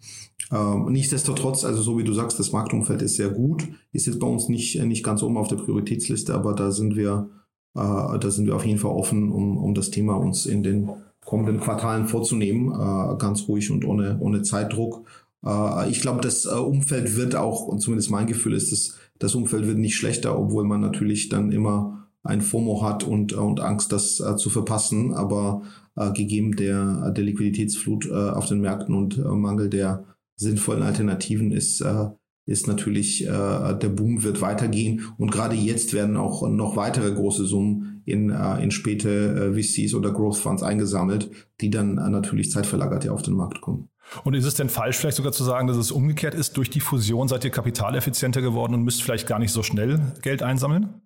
Ähm, 0.53 0.87
nichtsdestotrotz, 0.91 1.65
also 1.65 1.83
so 1.83 1.99
wie 1.99 2.05
du 2.05 2.13
sagst, 2.13 2.39
das 2.39 2.53
Marktumfeld 2.53 3.03
ist 3.03 3.17
sehr 3.17 3.31
gut, 3.31 3.67
ist 3.93 4.07
jetzt 4.07 4.21
bei 4.21 4.27
uns 4.27 4.49
nicht, 4.49 4.83
nicht 4.85 5.05
ganz 5.05 5.23
oben 5.23 5.37
auf 5.37 5.49
der 5.49 5.57
Prioritätsliste, 5.57 6.35
aber 6.35 6.55
da 6.55 6.71
sind 6.71 6.97
wir, 6.97 7.29
äh, 7.75 8.19
da 8.19 8.31
sind 8.31 8.47
wir 8.47 8.57
auf 8.57 8.65
jeden 8.65 8.79
Fall 8.79 8.93
offen, 8.93 9.31
um, 9.33 9.59
um 9.59 9.75
das 9.75 9.91
Thema 9.91 10.15
uns 10.15 10.47
in 10.47 10.63
den 10.63 10.91
kommenden 11.27 11.61
Quartalen 11.61 12.07
vorzunehmen, 12.07 12.73
äh, 12.73 13.19
ganz 13.19 13.47
ruhig 13.49 13.71
und 13.71 13.85
ohne, 13.85 14.17
ohne 14.21 14.43
Zeitdruck. 14.43 15.05
Äh, 15.45 15.91
ich 15.91 16.01
glaube, 16.01 16.23
das 16.23 16.47
äh, 16.47 16.51
Umfeld 16.51 17.17
wird 17.17 17.35
auch, 17.35 17.67
und 17.67 17.81
zumindest 17.81 18.11
mein 18.11 18.27
Gefühl 18.27 18.55
ist, 18.55 18.73
dass 18.73 18.97
das 19.19 19.35
Umfeld 19.35 19.67
wird 19.67 19.79
nicht 19.79 19.97
schlechter, 19.97 20.39
obwohl 20.39 20.65
man 20.65 20.81
natürlich 20.81 21.29
dann 21.29 21.53
immer 21.53 22.07
ein 22.23 22.41
FOMO 22.41 22.83
hat 22.83 23.05
und, 23.05 23.33
und 23.33 23.61
Angst, 23.61 23.93
das 23.93 24.21
äh, 24.21 24.37
zu 24.37 24.51
verpassen. 24.51 25.15
Aber 25.15 25.63
äh, 25.97 26.13
gegeben 26.13 26.57
der, 26.57 27.11
der 27.11 27.25
Liquiditätsflut 27.25 28.07
äh, 28.07 28.13
auf 28.13 28.47
den 28.47 28.61
Märkten 28.61 28.95
und 28.95 29.19
äh, 29.19 29.23
Mangel 29.23 29.69
der 29.69 30.05
sinnvollen 30.37 30.83
Alternativen 30.83 31.51
ist, 31.51 31.81
äh, 31.81 32.09
ist 32.47 32.69
natürlich, 32.69 33.27
äh, 33.27 33.29
der 33.29 33.89
Boom 33.89 34.23
wird 34.23 34.41
weitergehen. 34.41 35.03
Und 35.19 35.31
gerade 35.31 35.57
jetzt 35.57 35.93
werden 35.93 36.17
auch 36.17 36.49
noch 36.49 36.77
weitere 36.77 37.13
große 37.13 37.45
Summen 37.45 38.03
in, 38.07 38.31
äh, 38.31 38.63
in 38.63 38.71
späte 38.71 39.53
äh, 39.57 39.63
VCs 39.63 39.95
oder 39.95 40.13
Growth 40.13 40.39
Funds 40.39 40.63
eingesammelt, 40.63 41.31
die 41.61 41.71
dann 41.71 41.99
äh, 41.99 42.09
natürlich 42.09 42.51
zeitverlagert 42.51 43.05
ja 43.05 43.13
auf 43.13 43.23
den 43.23 43.35
Markt 43.35 43.61
kommen. 43.61 43.89
Und 44.23 44.35
ist 44.35 44.45
es 44.45 44.55
denn 44.55 44.69
falsch, 44.69 44.97
vielleicht 44.97 45.17
sogar 45.17 45.33
zu 45.33 45.43
sagen, 45.43 45.67
dass 45.67 45.77
es 45.77 45.91
umgekehrt 45.91 46.35
ist? 46.35 46.57
Durch 46.57 46.71
die 46.71 46.79
Fusion 46.81 47.27
seid 47.27 47.45
ihr 47.45 47.51
kapitaleffizienter 47.51 48.41
geworden 48.41 48.75
und 48.75 48.83
müsst 48.83 49.03
vielleicht 49.03 49.27
gar 49.27 49.41
nicht 49.41 49.51
so 49.51 49.65
schnell 49.65 50.01
Geld 50.23 50.45
einsammeln? 50.45 51.03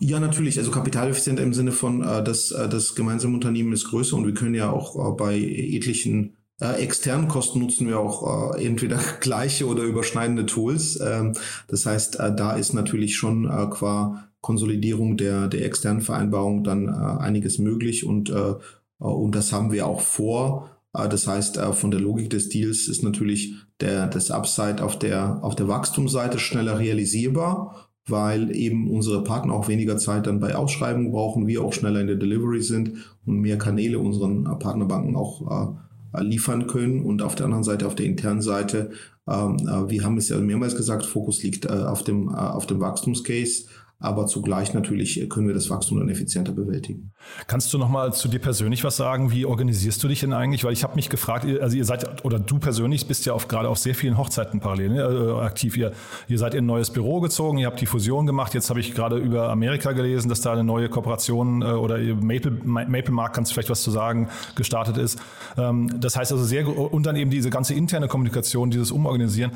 Ja, 0.00 0.18
natürlich. 0.18 0.58
Also 0.58 0.70
kapitaleffizient 0.70 1.38
im 1.40 1.52
Sinne 1.52 1.72
von, 1.72 2.02
äh, 2.02 2.24
dass 2.24 2.52
äh, 2.52 2.68
das 2.68 2.94
gemeinsame 2.94 3.34
Unternehmen 3.34 3.72
ist 3.72 3.88
größer 3.88 4.16
und 4.16 4.26
wir 4.26 4.34
können 4.34 4.54
ja 4.54 4.70
auch 4.70 4.96
äh, 4.96 5.16
bei 5.16 5.38
etlichen 5.38 6.35
äh, 6.60 6.82
externen 6.82 7.28
Kosten 7.28 7.60
nutzen 7.60 7.86
wir 7.86 7.98
auch 7.98 8.56
äh, 8.56 8.64
entweder 8.64 8.98
gleiche 9.20 9.66
oder 9.66 9.82
überschneidende 9.82 10.46
Tools. 10.46 10.98
Ähm, 11.00 11.34
das 11.68 11.86
heißt, 11.86 12.18
äh, 12.20 12.34
da 12.34 12.52
ist 12.52 12.72
natürlich 12.72 13.16
schon 13.16 13.44
äh, 13.44 13.66
qua 13.70 14.28
Konsolidierung 14.40 15.16
der, 15.16 15.48
der 15.48 15.64
externen 15.64 16.02
Vereinbarung 16.02 16.62
dann 16.62 16.88
äh, 16.88 17.22
einiges 17.22 17.58
möglich 17.58 18.06
und, 18.06 18.30
äh, 18.30 18.54
und 18.98 19.34
das 19.34 19.52
haben 19.52 19.72
wir 19.72 19.86
auch 19.86 20.00
vor. 20.00 20.70
Äh, 20.94 21.08
das 21.08 21.26
heißt, 21.26 21.56
äh, 21.58 21.72
von 21.72 21.90
der 21.90 22.00
Logik 22.00 22.30
des 22.30 22.48
Deals 22.48 22.88
ist 22.88 23.02
natürlich 23.02 23.54
der, 23.80 24.06
das 24.06 24.30
Upside 24.30 24.82
auf 24.82 24.98
der, 24.98 25.42
auf 25.42 25.56
der 25.56 25.68
Wachstumsseite 25.68 26.38
schneller 26.38 26.78
realisierbar, 26.78 27.88
weil 28.06 28.54
eben 28.54 28.90
unsere 28.90 29.24
Partner 29.24 29.52
auch 29.54 29.68
weniger 29.68 29.98
Zeit 29.98 30.26
dann 30.26 30.40
bei 30.40 30.54
Ausschreibungen 30.54 31.10
brauchen, 31.12 31.46
wir 31.46 31.62
auch 31.62 31.72
schneller 31.72 32.00
in 32.00 32.06
der 32.06 32.16
Delivery 32.16 32.62
sind 32.62 32.92
und 33.26 33.40
mehr 33.40 33.58
Kanäle 33.58 33.98
unseren 33.98 34.46
äh, 34.46 34.54
Partnerbanken 34.56 35.16
auch 35.16 35.42
äh, 35.42 35.85
liefern 36.20 36.66
können. 36.66 37.02
Und 37.02 37.22
auf 37.22 37.34
der 37.34 37.46
anderen 37.46 37.64
Seite, 37.64 37.86
auf 37.86 37.94
der 37.94 38.06
internen 38.06 38.42
Seite, 38.42 38.90
ähm, 39.28 39.56
äh, 39.60 39.90
wir 39.90 40.04
haben 40.04 40.16
es 40.16 40.28
ja 40.28 40.38
mehrmals 40.38 40.76
gesagt, 40.76 41.06
Fokus 41.06 41.42
liegt 41.42 41.64
äh, 41.66 41.68
auf 41.68 42.04
dem, 42.04 42.28
auf 42.28 42.66
dem 42.66 42.80
Wachstumscase 42.80 43.64
aber 43.98 44.26
zugleich 44.26 44.74
natürlich 44.74 45.26
können 45.30 45.46
wir 45.46 45.54
das 45.54 45.70
Wachstum 45.70 45.98
dann 45.98 46.10
effizienter 46.10 46.52
bewältigen. 46.52 47.12
Kannst 47.46 47.72
du 47.72 47.78
noch 47.78 47.88
mal 47.88 48.12
zu 48.12 48.28
dir 48.28 48.40
persönlich 48.40 48.84
was 48.84 48.98
sagen? 48.98 49.30
Wie 49.30 49.46
organisierst 49.46 50.02
du 50.02 50.08
dich 50.08 50.20
denn 50.20 50.34
eigentlich? 50.34 50.64
Weil 50.64 50.74
ich 50.74 50.84
habe 50.84 50.96
mich 50.96 51.08
gefragt, 51.08 51.46
also 51.62 51.76
ihr 51.76 51.84
seid 51.86 52.22
oder 52.24 52.38
du 52.38 52.58
persönlich 52.58 53.06
bist 53.06 53.24
ja 53.24 53.32
auf, 53.32 53.48
gerade 53.48 53.70
auf 53.70 53.78
sehr 53.78 53.94
vielen 53.94 54.18
Hochzeiten 54.18 54.60
parallel 54.60 54.90
ne, 54.90 55.02
äh, 55.02 55.40
aktiv. 55.40 55.78
Ihr, 55.78 55.92
ihr 56.28 56.38
seid 56.38 56.52
in 56.52 56.64
ein 56.64 56.66
neues 56.66 56.90
Büro 56.90 57.20
gezogen, 57.20 57.56
ihr 57.56 57.66
habt 57.66 57.80
die 57.80 57.86
Fusion 57.86 58.26
gemacht. 58.26 58.52
Jetzt 58.52 58.68
habe 58.68 58.80
ich 58.80 58.94
gerade 58.94 59.16
über 59.16 59.48
Amerika 59.48 59.92
gelesen, 59.92 60.28
dass 60.28 60.42
da 60.42 60.52
eine 60.52 60.64
neue 60.64 60.90
Kooperation 60.90 61.62
äh, 61.62 61.66
oder 61.66 61.98
Maple, 61.98 62.50
Maple 62.64 63.12
Mark, 63.12 63.34
kannst 63.34 63.50
du 63.50 63.54
vielleicht 63.54 63.70
was 63.70 63.82
zu 63.82 63.90
sagen, 63.90 64.28
gestartet 64.56 64.98
ist. 64.98 65.18
Ähm, 65.56 66.00
das 66.00 66.16
heißt 66.16 66.32
also 66.32 66.44
sehr 66.44 66.66
und 66.66 67.06
dann 67.06 67.16
eben 67.16 67.30
diese 67.30 67.48
ganze 67.48 67.72
interne 67.72 68.08
Kommunikation, 68.08 68.70
dieses 68.70 68.90
Umorganisieren. 68.90 69.52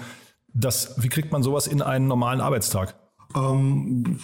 Das, 0.54 0.94
wie 1.02 1.08
kriegt 1.08 1.30
man 1.30 1.42
sowas 1.42 1.66
in 1.66 1.82
einen 1.82 2.06
normalen 2.06 2.40
Arbeitstag? 2.40 2.94
Ähm, 3.34 4.18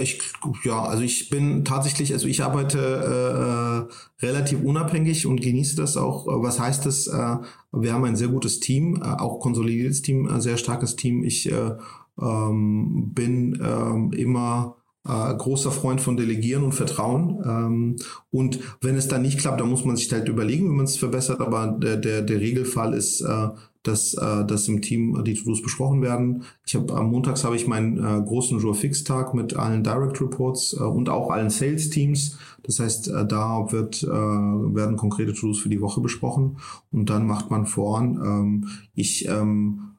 ich, 0.00 0.20
ja, 0.64 0.82
also 0.82 1.02
ich 1.02 1.30
bin 1.30 1.64
tatsächlich, 1.64 2.12
also 2.12 2.26
ich 2.26 2.42
arbeite 2.42 3.88
äh, 4.20 4.24
relativ 4.24 4.62
unabhängig 4.62 5.26
und 5.26 5.40
genieße 5.40 5.76
das 5.76 5.96
auch. 5.96 6.26
Was 6.26 6.60
heißt 6.60 6.86
das? 6.86 7.06
Äh, 7.06 7.36
wir 7.72 7.92
haben 7.92 8.04
ein 8.04 8.16
sehr 8.16 8.28
gutes 8.28 8.60
Team, 8.60 9.00
äh, 9.02 9.06
auch 9.06 9.40
konsolidiertes 9.40 10.02
Team, 10.02 10.28
ein 10.28 10.40
sehr 10.40 10.56
starkes 10.56 10.96
Team. 10.96 11.24
Ich 11.24 11.50
äh, 11.50 11.72
ähm, 12.20 13.12
bin 13.14 13.58
ähm, 13.62 14.12
immer 14.12 14.76
äh, 15.06 15.34
großer 15.34 15.72
Freund 15.72 16.00
von 16.00 16.16
Delegieren 16.16 16.62
und 16.62 16.72
Vertrauen. 16.72 17.42
Ähm, 17.44 17.96
und 18.30 18.60
wenn 18.80 18.96
es 18.96 19.08
dann 19.08 19.22
nicht 19.22 19.38
klappt, 19.38 19.60
dann 19.60 19.70
muss 19.70 19.84
man 19.84 19.96
sich 19.96 20.12
halt 20.12 20.28
überlegen, 20.28 20.66
wie 20.66 20.76
man 20.76 20.84
es 20.84 20.96
verbessert. 20.96 21.40
Aber 21.40 21.68
der, 21.68 21.96
der, 21.96 22.22
der 22.22 22.40
Regelfall 22.40 22.94
ist, 22.94 23.20
äh, 23.22 23.48
dass, 23.82 24.14
äh, 24.14 24.44
dass 24.44 24.68
im 24.68 24.80
Team 24.80 25.22
die 25.24 25.34
To-Dos 25.34 25.62
besprochen 25.62 26.02
werden. 26.02 26.44
Ich 26.66 26.74
habe 26.74 26.94
am 26.94 27.10
Montags 27.10 27.44
habe 27.44 27.56
ich 27.56 27.66
meinen 27.66 27.98
äh, 27.98 28.22
großen 28.22 28.60
Jour 28.60 28.74
Fix 28.74 29.04
Tag 29.04 29.34
mit 29.34 29.56
allen 29.56 29.82
Direct 29.82 30.20
Reports 30.20 30.74
äh, 30.74 30.82
und 30.82 31.08
auch 31.08 31.30
allen 31.30 31.50
Sales 31.50 31.90
Teams. 31.90 32.38
Das 32.62 32.78
heißt, 32.78 33.08
äh, 33.08 33.26
da 33.26 33.72
wird 33.72 34.02
äh, 34.02 34.08
werden 34.08 34.96
konkrete 34.96 35.34
To-Dos 35.34 35.58
für 35.58 35.68
die 35.68 35.80
Woche 35.80 36.00
besprochen 36.00 36.58
und 36.90 37.10
dann 37.10 37.26
macht 37.26 37.50
man 37.50 37.66
voran. 37.66 38.20
Ähm, 38.24 38.68
ich 38.94 39.26
ähm, 39.28 39.92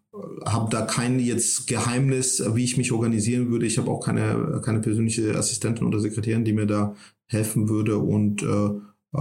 habe 0.46 0.69
da 0.69 0.82
kein 0.82 1.19
jetzt 1.19 1.67
Geheimnis, 1.67 2.43
wie 2.54 2.63
ich 2.63 2.78
mich 2.78 2.91
organisieren 2.91 3.50
würde. 3.50 3.65
Ich 3.65 3.78
habe 3.78 3.89
auch 3.89 4.00
keine, 4.00 4.62
keine 4.63 4.80
persönliche 4.80 5.36
Assistentin 5.36 5.88
oder 5.88 6.00
Sekretärin, 6.00 6.46
die 6.46 6.54
mir 6.54 6.67
da 6.67 6.96
helfen 7.26 7.67
würde 7.67 7.98
und 7.98 8.43
äh, 8.43 8.69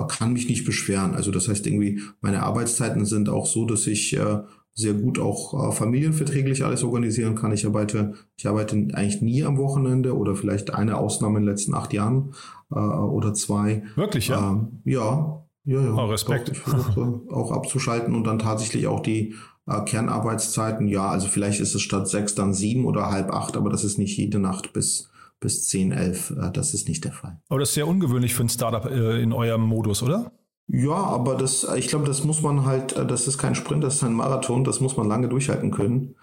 kann 0.09 0.33
mich 0.33 0.48
nicht 0.48 0.64
beschweren. 0.64 1.14
Also 1.14 1.31
das 1.31 1.48
heißt 1.48 1.66
irgendwie, 1.66 2.00
meine 2.20 2.42
Arbeitszeiten 2.42 3.05
sind 3.05 3.28
auch 3.28 3.46
so, 3.46 3.66
dass 3.66 3.87
ich 3.87 4.16
äh, 4.16 4.38
sehr 4.74 4.94
gut 4.94 5.18
auch 5.18 5.68
äh, 5.68 5.72
familienverträglich 5.72 6.64
alles 6.64 6.83
organisieren 6.83 7.35
kann. 7.35 7.52
Ich 7.52 7.66
arbeite, 7.66 8.14
ich 8.37 8.46
arbeite 8.46 8.74
eigentlich 8.74 9.20
nie 9.20 9.44
am 9.44 9.59
Wochenende 9.59 10.16
oder 10.16 10.35
vielleicht 10.35 10.74
eine 10.74 10.96
Ausnahme 10.96 11.38
in 11.38 11.44
den 11.44 11.50
letzten 11.50 11.74
acht 11.74 11.92
Jahren 11.92 12.33
äh, 12.70 12.78
oder 12.78 13.35
zwei. 13.35 13.83
Wirklich, 13.96 14.28
ja? 14.28 14.50
Ähm, 14.50 14.81
ja, 14.85 15.44
ja, 15.64 15.81
ja. 15.81 15.94
Oh, 15.94 16.07
Respekt. 16.07 16.48
Doch, 16.48 16.52
ich 16.55 16.59
versuche 16.61 17.20
auch 17.31 17.52
abzuschalten 17.52 18.14
und 18.14 18.24
dann 18.24 18.38
tatsächlich 18.38 18.87
auch 18.87 19.00
die 19.00 19.35
äh, 19.66 19.85
Kernarbeitszeiten. 19.85 20.88
Ja, 20.88 21.09
also 21.09 21.28
vielleicht 21.28 21.61
ist 21.61 21.74
es 21.74 21.83
statt 21.83 22.09
sechs 22.09 22.35
dann 22.35 22.55
sieben 22.55 22.87
oder 22.87 23.11
halb 23.11 23.31
acht, 23.33 23.59
aber 23.59 23.68
das 23.68 23.85
ist 23.85 23.98
nicht 23.98 24.16
jede 24.16 24.38
Nacht 24.38 24.72
bis 24.72 25.12
bis 25.42 25.68
10, 25.68 25.92
11. 25.92 26.31
Äh, 26.31 26.50
das 26.52 26.72
ist 26.72 26.88
nicht 26.88 27.05
der 27.05 27.12
Fall. 27.12 27.38
Aber 27.50 27.61
das 27.61 27.68
ist 27.68 27.74
sehr 27.74 27.87
ungewöhnlich 27.87 28.35
für 28.35 28.44
ein 28.44 28.48
Startup 28.48 28.87
äh, 28.87 29.20
in 29.20 29.35
eurem 29.35 29.62
Modus, 29.62 30.02
oder? 30.02 30.33
Ja, 30.68 30.94
aber 30.94 31.35
das, 31.35 31.66
ich 31.76 31.88
glaube, 31.88 32.07
das 32.07 32.24
muss 32.24 32.40
man 32.40 32.64
halt, 32.64 32.96
äh, 32.96 33.05
das 33.05 33.28
ist 33.28 33.37
kein 33.37 33.55
Sprint, 33.55 33.85
das 33.85 33.96
ist 33.96 34.05
ein 34.05 34.14
Marathon, 34.14 34.64
das 34.64 34.81
muss 34.81 34.96
man 34.96 35.07
lange 35.09 35.28
durchhalten 35.28 35.70
können. 35.70 36.14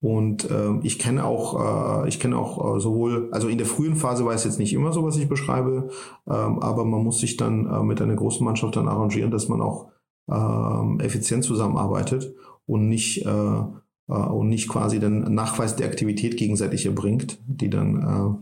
Und 0.00 0.50
äh, 0.50 0.78
ich 0.82 0.98
kenne 0.98 1.24
auch, 1.24 2.04
äh, 2.04 2.08
ich 2.08 2.20
kenne 2.20 2.36
auch 2.36 2.76
äh, 2.76 2.80
sowohl, 2.80 3.30
also 3.32 3.48
in 3.48 3.56
der 3.56 3.66
frühen 3.66 3.96
Phase 3.96 4.26
war 4.26 4.34
es 4.34 4.44
jetzt 4.44 4.58
nicht 4.58 4.74
immer 4.74 4.92
so, 4.92 5.02
was 5.02 5.16
ich 5.16 5.30
beschreibe, 5.30 5.88
ähm, 6.28 6.58
aber 6.58 6.84
man 6.84 7.02
muss 7.02 7.20
sich 7.20 7.38
dann 7.38 7.64
äh, 7.64 7.82
mit 7.82 8.02
einer 8.02 8.14
großen 8.14 8.44
Mannschaft 8.44 8.76
dann 8.76 8.88
arrangieren, 8.88 9.30
dass 9.30 9.48
man 9.48 9.62
auch 9.62 9.88
ähm, 10.30 11.00
effizient 11.00 11.44
zusammenarbeitet 11.44 12.34
und 12.66 12.88
nicht 12.88 13.24
äh, 13.24 13.62
und 14.06 14.48
nicht 14.48 14.68
quasi 14.68 15.00
den 15.00 15.34
Nachweis 15.34 15.76
der 15.76 15.86
Aktivität 15.86 16.36
gegenseitig 16.36 16.84
erbringt, 16.84 17.38
die 17.46 17.70
dann, 17.70 18.40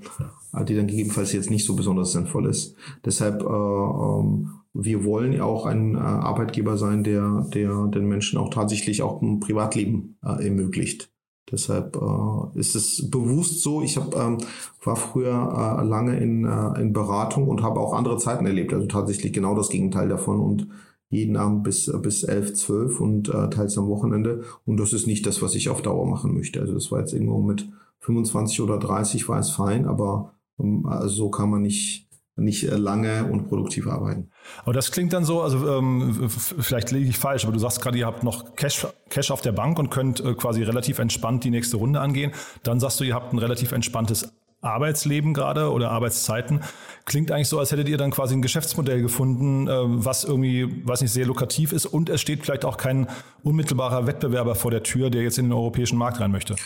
äh, 0.54 0.64
die 0.64 0.74
dann 0.74 0.88
gegebenenfalls 0.88 1.32
jetzt 1.32 1.50
nicht 1.50 1.64
so 1.64 1.76
besonders 1.76 2.12
sinnvoll 2.12 2.46
ist. 2.46 2.74
Deshalb 3.04 3.42
äh, 3.42 3.46
ähm, 3.46 4.50
wir 4.74 5.04
wollen 5.04 5.32
ja 5.32 5.44
auch 5.44 5.66
ein 5.66 5.94
äh, 5.94 5.98
Arbeitgeber 5.98 6.78
sein, 6.78 7.04
der, 7.04 7.46
der 7.52 7.86
den 7.88 8.06
Menschen 8.06 8.38
auch 8.38 8.50
tatsächlich 8.50 9.02
auch 9.02 9.20
ein 9.20 9.40
Privatleben 9.40 10.16
äh, 10.24 10.46
ermöglicht. 10.46 11.10
Deshalb 11.50 11.96
äh, 11.96 12.58
ist 12.58 12.74
es 12.74 13.10
bewusst 13.10 13.62
so. 13.62 13.82
Ich 13.82 13.98
hab, 13.98 14.16
ähm, 14.16 14.38
war 14.82 14.96
früher 14.96 15.78
äh, 15.78 15.84
lange 15.84 16.16
in, 16.16 16.46
äh, 16.46 16.80
in 16.80 16.94
Beratung 16.94 17.48
und 17.48 17.62
habe 17.62 17.80
auch 17.80 17.92
andere 17.92 18.16
Zeiten 18.16 18.46
erlebt. 18.46 18.72
Also 18.72 18.86
tatsächlich 18.86 19.34
genau 19.34 19.54
das 19.54 19.68
Gegenteil 19.68 20.08
davon 20.08 20.40
und 20.40 20.68
jeden 21.12 21.36
Abend 21.36 21.62
bis 21.62 21.92
bis 22.00 22.24
elf, 22.24 22.54
zwölf 22.54 22.98
und 22.98 23.28
äh, 23.28 23.50
teils 23.50 23.76
am 23.76 23.86
Wochenende. 23.88 24.44
Und 24.64 24.78
das 24.78 24.94
ist 24.94 25.06
nicht 25.06 25.26
das, 25.26 25.42
was 25.42 25.54
ich 25.54 25.68
auf 25.68 25.82
Dauer 25.82 26.06
machen 26.06 26.34
möchte. 26.34 26.58
Also 26.60 26.72
das 26.72 26.90
war 26.90 27.00
jetzt 27.00 27.12
irgendwo 27.12 27.40
mit 27.42 27.68
25 28.00 28.62
oder 28.62 28.78
30 28.78 29.28
war 29.28 29.38
es 29.38 29.50
fein, 29.50 29.86
aber 29.86 30.32
ähm, 30.58 30.86
also 30.86 31.14
so 31.14 31.30
kann 31.30 31.50
man 31.50 31.62
nicht 31.62 32.08
nicht 32.34 32.64
äh, 32.64 32.76
lange 32.76 33.26
und 33.26 33.48
produktiv 33.48 33.86
arbeiten. 33.86 34.30
Aber 34.64 34.72
das 34.72 34.90
klingt 34.90 35.12
dann 35.12 35.24
so, 35.24 35.42
also 35.42 35.68
ähm, 35.68 36.30
vielleicht 36.30 36.90
liege 36.90 37.10
ich 37.10 37.18
falsch, 37.18 37.44
aber 37.44 37.52
du 37.52 37.58
sagst 37.58 37.82
gerade, 37.82 37.98
ihr 37.98 38.06
habt 38.06 38.24
noch 38.24 38.56
Cash, 38.56 38.86
Cash 39.10 39.30
auf 39.30 39.42
der 39.42 39.52
Bank 39.52 39.78
und 39.78 39.90
könnt 39.90 40.20
äh, 40.20 40.32
quasi 40.32 40.62
relativ 40.62 40.98
entspannt 40.98 41.44
die 41.44 41.50
nächste 41.50 41.76
Runde 41.76 42.00
angehen. 42.00 42.32
Dann 42.62 42.80
sagst 42.80 43.00
du, 43.00 43.04
ihr 43.04 43.14
habt 43.14 43.34
ein 43.34 43.38
relativ 43.38 43.72
entspanntes 43.72 44.32
Arbeitsleben 44.62 45.34
gerade 45.34 45.70
oder 45.70 45.90
Arbeitszeiten. 45.90 46.60
Klingt 47.04 47.30
eigentlich 47.30 47.48
so, 47.48 47.58
als 47.58 47.72
hättet 47.72 47.88
ihr 47.88 47.98
dann 47.98 48.12
quasi 48.12 48.34
ein 48.34 48.42
Geschäftsmodell 48.42 49.02
gefunden, 49.02 49.68
äh, 49.68 49.72
was 49.74 50.24
irgendwie, 50.24 50.86
weiß 50.86 51.02
nicht, 51.02 51.12
sehr 51.12 51.26
lukrativ 51.26 51.72
ist 51.72 51.84
und 51.86 52.08
es 52.08 52.20
steht 52.20 52.44
vielleicht 52.44 52.64
auch 52.64 52.76
kein 52.76 53.08
unmittelbarer 53.42 54.06
Wettbewerber 54.06 54.54
vor 54.54 54.70
der 54.70 54.82
Tür, 54.82 55.10
der 55.10 55.22
jetzt 55.22 55.38
in 55.38 55.46
den 55.46 55.52
europäischen 55.52 55.98
Markt 55.98 56.20
rein 56.20 56.30
möchte. 56.30 56.56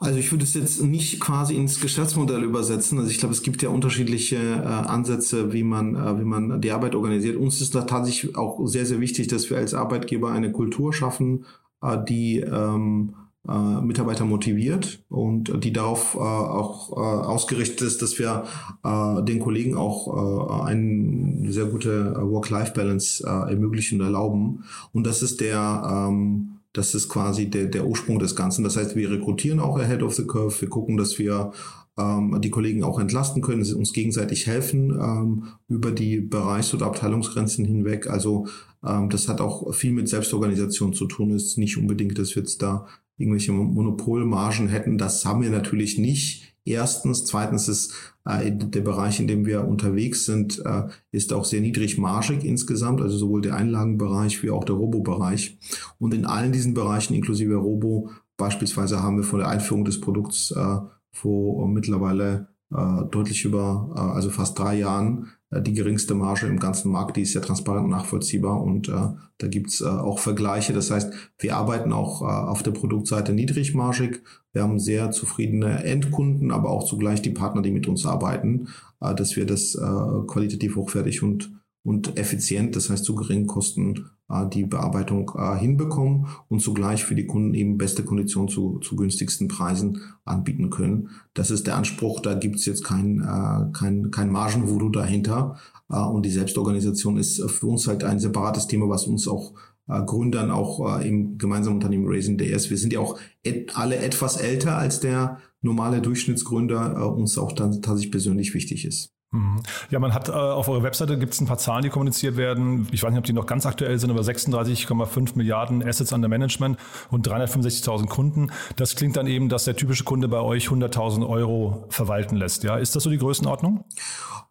Also 0.00 0.18
ich 0.18 0.30
würde 0.32 0.44
es 0.44 0.54
jetzt 0.54 0.82
nicht 0.82 1.20
quasi 1.20 1.54
ins 1.54 1.80
Geschäftsmodell 1.80 2.42
übersetzen. 2.42 2.98
Also 2.98 3.10
ich 3.10 3.18
glaube, 3.18 3.32
es 3.32 3.42
gibt 3.42 3.62
ja 3.62 3.70
unterschiedliche 3.70 4.36
äh, 4.36 4.66
Ansätze, 4.66 5.52
wie 5.52 5.62
man, 5.62 5.94
äh, 5.94 6.18
wie 6.20 6.24
man 6.24 6.60
die 6.60 6.72
Arbeit 6.72 6.94
organisiert. 6.94 7.36
Uns 7.36 7.60
ist 7.60 7.74
da 7.74 7.82
tatsächlich 7.82 8.36
auch 8.36 8.66
sehr, 8.66 8.84
sehr 8.84 9.00
wichtig, 9.00 9.28
dass 9.28 9.48
wir 9.48 9.56
als 9.56 9.72
Arbeitgeber 9.72 10.30
eine 10.30 10.52
Kultur 10.52 10.92
schaffen, 10.92 11.46
äh, 11.80 11.96
die 12.06 12.40
ähm, 12.40 13.14
äh, 13.48 13.80
Mitarbeiter 13.80 14.24
motiviert 14.24 15.02
und 15.08 15.64
die 15.64 15.72
darauf 15.72 16.14
äh, 16.14 16.18
auch 16.18 16.92
äh, 16.92 16.94
ausgerichtet 16.94 17.82
ist, 17.82 18.02
dass 18.02 18.18
wir 18.18 18.44
äh, 18.84 19.22
den 19.22 19.40
Kollegen 19.40 19.76
auch 19.76 20.08
äh, 20.08 20.62
eine 20.64 21.52
sehr 21.52 21.66
gute 21.66 22.14
Work-Life-Balance 22.16 23.24
äh, 23.26 23.52
ermöglichen 23.52 24.00
und 24.00 24.06
erlauben. 24.06 24.64
Und 24.92 25.06
das 25.06 25.22
ist 25.22 25.40
der 25.40 26.08
ähm, 26.08 26.50
das 26.74 26.92
ist 26.92 27.08
quasi 27.08 27.48
der, 27.48 27.66
der 27.66 27.86
Ursprung 27.86 28.18
des 28.18 28.34
Ganzen. 28.34 28.64
Das 28.64 28.76
heißt, 28.76 28.96
wir 28.96 29.08
rekrutieren 29.08 29.60
auch 29.60 29.78
ahead 29.78 30.02
of 30.02 30.14
the 30.14 30.26
curve. 30.26 30.60
Wir 30.60 30.68
gucken, 30.68 30.96
dass 30.96 31.20
wir 31.20 31.52
ähm, 31.96 32.40
die 32.40 32.50
Kollegen 32.50 32.82
auch 32.82 32.98
entlasten 32.98 33.42
können, 33.42 33.64
uns 33.74 33.92
gegenseitig 33.92 34.48
helfen 34.48 34.90
ähm, 34.90 35.44
über 35.68 35.92
die 35.92 36.20
Bereichs- 36.20 36.74
oder 36.74 36.86
Abteilungsgrenzen 36.86 37.64
hinweg. 37.64 38.08
Also 38.08 38.48
ähm, 38.84 39.08
das 39.08 39.28
hat 39.28 39.40
auch 39.40 39.72
viel 39.72 39.92
mit 39.92 40.08
Selbstorganisation 40.08 40.92
zu 40.94 41.06
tun. 41.06 41.30
Es 41.30 41.44
ist 41.44 41.58
nicht 41.58 41.76
unbedingt, 41.76 42.18
dass 42.18 42.34
wir 42.34 42.42
jetzt 42.42 42.60
da 42.60 42.86
irgendwelche 43.16 43.52
Monopolmargen 43.52 44.68
hätten. 44.68 44.98
Das 44.98 45.24
haben 45.24 45.42
wir 45.42 45.50
natürlich 45.50 45.98
nicht. 45.98 46.54
Erstens, 46.66 47.26
zweitens 47.26 47.68
ist 47.68 47.92
äh, 48.24 48.50
der 48.50 48.80
Bereich, 48.80 49.20
in 49.20 49.26
dem 49.26 49.44
wir 49.44 49.68
unterwegs 49.68 50.24
sind, 50.24 50.64
äh, 50.64 50.84
ist 51.12 51.32
auch 51.32 51.44
sehr 51.44 51.60
niedrigmargig 51.60 52.42
insgesamt, 52.42 53.02
also 53.02 53.18
sowohl 53.18 53.42
der 53.42 53.54
Einlagenbereich 53.54 54.42
wie 54.42 54.50
auch 54.50 54.64
der 54.64 54.76
Robo-Bereich. 54.76 55.58
Und 55.98 56.14
in 56.14 56.24
allen 56.24 56.52
diesen 56.52 56.72
Bereichen, 56.72 57.14
inklusive 57.14 57.56
Robo, 57.56 58.10
beispielsweise 58.38 59.02
haben 59.02 59.18
wir 59.18 59.24
vor 59.24 59.40
der 59.40 59.48
Einführung 59.48 59.84
des 59.84 60.00
Produkts 60.00 60.52
äh, 60.52 60.78
vor 61.12 61.68
mittlerweile 61.68 62.48
äh, 62.74 63.04
deutlich 63.10 63.44
über, 63.44 63.92
äh, 63.94 64.00
also 64.00 64.30
fast 64.30 64.58
drei 64.58 64.78
Jahren, 64.78 65.28
die 65.50 65.74
geringste 65.74 66.14
Marge 66.14 66.46
im 66.46 66.58
ganzen 66.58 66.90
Markt. 66.90 67.16
Die 67.16 67.22
ist 67.22 67.34
ja 67.34 67.40
transparent 67.40 67.88
nachvollziehbar 67.88 68.62
und 68.62 68.88
äh, 68.88 69.08
da 69.38 69.46
gibt's 69.46 69.80
äh, 69.80 69.84
auch 69.84 70.18
Vergleiche. 70.18 70.72
Das 70.72 70.90
heißt, 70.90 71.12
wir 71.38 71.56
arbeiten 71.56 71.92
auch 71.92 72.22
äh, 72.22 72.24
auf 72.24 72.62
der 72.62 72.72
Produktseite 72.72 73.32
niedrigmargig. 73.32 74.22
Wir 74.52 74.62
haben 74.62 74.78
sehr 74.78 75.10
zufriedene 75.10 75.84
Endkunden, 75.84 76.50
aber 76.50 76.70
auch 76.70 76.84
zugleich 76.84 77.22
die 77.22 77.30
Partner, 77.30 77.62
die 77.62 77.70
mit 77.70 77.86
uns 77.86 78.06
arbeiten, 78.06 78.68
äh, 79.00 79.14
dass 79.14 79.36
wir 79.36 79.46
das 79.46 79.74
äh, 79.74 80.26
qualitativ 80.26 80.76
hochwertig 80.76 81.22
und 81.22 81.52
und 81.84 82.18
effizient, 82.18 82.74
das 82.74 82.88
heißt 82.90 83.04
zu 83.04 83.14
geringen 83.14 83.46
Kosten, 83.46 84.06
äh, 84.30 84.48
die 84.48 84.64
Bearbeitung 84.64 85.30
äh, 85.36 85.58
hinbekommen 85.58 86.26
und 86.48 86.60
zugleich 86.60 87.04
für 87.04 87.14
die 87.14 87.26
Kunden 87.26 87.52
eben 87.54 87.76
beste 87.76 88.04
Konditionen 88.04 88.48
zu, 88.48 88.78
zu 88.78 88.96
günstigsten 88.96 89.48
Preisen 89.48 90.00
anbieten 90.24 90.70
können. 90.70 91.10
Das 91.34 91.50
ist 91.50 91.66
der 91.66 91.76
Anspruch, 91.76 92.20
da 92.20 92.34
gibt's 92.34 92.64
jetzt 92.64 92.84
kein, 92.84 93.20
äh, 93.20 93.72
kein, 93.72 94.10
kein 94.10 94.30
Margenvoodoo 94.30 94.88
dahinter. 94.88 95.58
Und 95.86 96.24
die 96.24 96.30
Selbstorganisation 96.30 97.18
ist 97.18 97.42
für 97.50 97.66
uns 97.66 97.86
halt 97.86 98.04
ein 98.04 98.18
separates 98.18 98.66
Thema, 98.66 98.88
was 98.88 99.06
uns 99.06 99.28
auch 99.28 99.52
Gründern 99.86 100.50
auch 100.50 100.98
im 101.00 101.36
gemeinsamen 101.36 101.76
Unternehmen 101.76 102.06
Raising 102.08 102.38
DS. 102.38 102.70
Wir 102.70 102.78
sind 102.78 102.94
ja 102.94 103.00
auch 103.00 103.18
et 103.42 103.76
alle 103.76 103.96
etwas 103.96 104.38
älter 104.38 104.78
als 104.78 105.00
der 105.00 105.38
normale 105.60 106.00
Durchschnittsgründer, 106.00 107.14
uns 107.14 107.36
auch 107.36 107.52
dann 107.52 107.82
tatsächlich 107.82 108.12
persönlich 108.12 108.54
wichtig 108.54 108.86
ist. 108.86 109.13
Mhm. 109.34 109.60
Ja, 109.90 109.98
man 109.98 110.14
hat 110.14 110.28
äh, 110.28 110.32
auf 110.32 110.68
eurer 110.68 110.84
Webseite 110.84 111.18
gibt 111.18 111.34
es 111.34 111.40
ein 111.40 111.46
paar 111.46 111.58
Zahlen, 111.58 111.82
die 111.82 111.88
kommuniziert 111.88 112.36
werden. 112.36 112.86
Ich 112.92 113.02
weiß 113.02 113.10
nicht, 113.10 113.18
ob 113.18 113.24
die 113.24 113.32
noch 113.32 113.46
ganz 113.46 113.66
aktuell 113.66 113.98
sind, 113.98 114.10
aber 114.10 114.20
36,5 114.20 115.32
Milliarden 115.34 115.82
Assets 115.82 116.12
under 116.12 116.28
Management 116.28 116.78
und 117.10 117.28
365.000 117.28 118.06
Kunden. 118.06 118.52
Das 118.76 118.94
klingt 118.94 119.16
dann 119.16 119.26
eben, 119.26 119.48
dass 119.48 119.64
der 119.64 119.74
typische 119.74 120.04
Kunde 120.04 120.28
bei 120.28 120.40
euch 120.40 120.68
100.000 120.68 121.28
Euro 121.28 121.84
verwalten 121.88 122.36
lässt. 122.36 122.62
Ja, 122.62 122.76
ist 122.76 122.94
das 122.94 123.02
so 123.02 123.10
die 123.10 123.18
Größenordnung? 123.18 123.84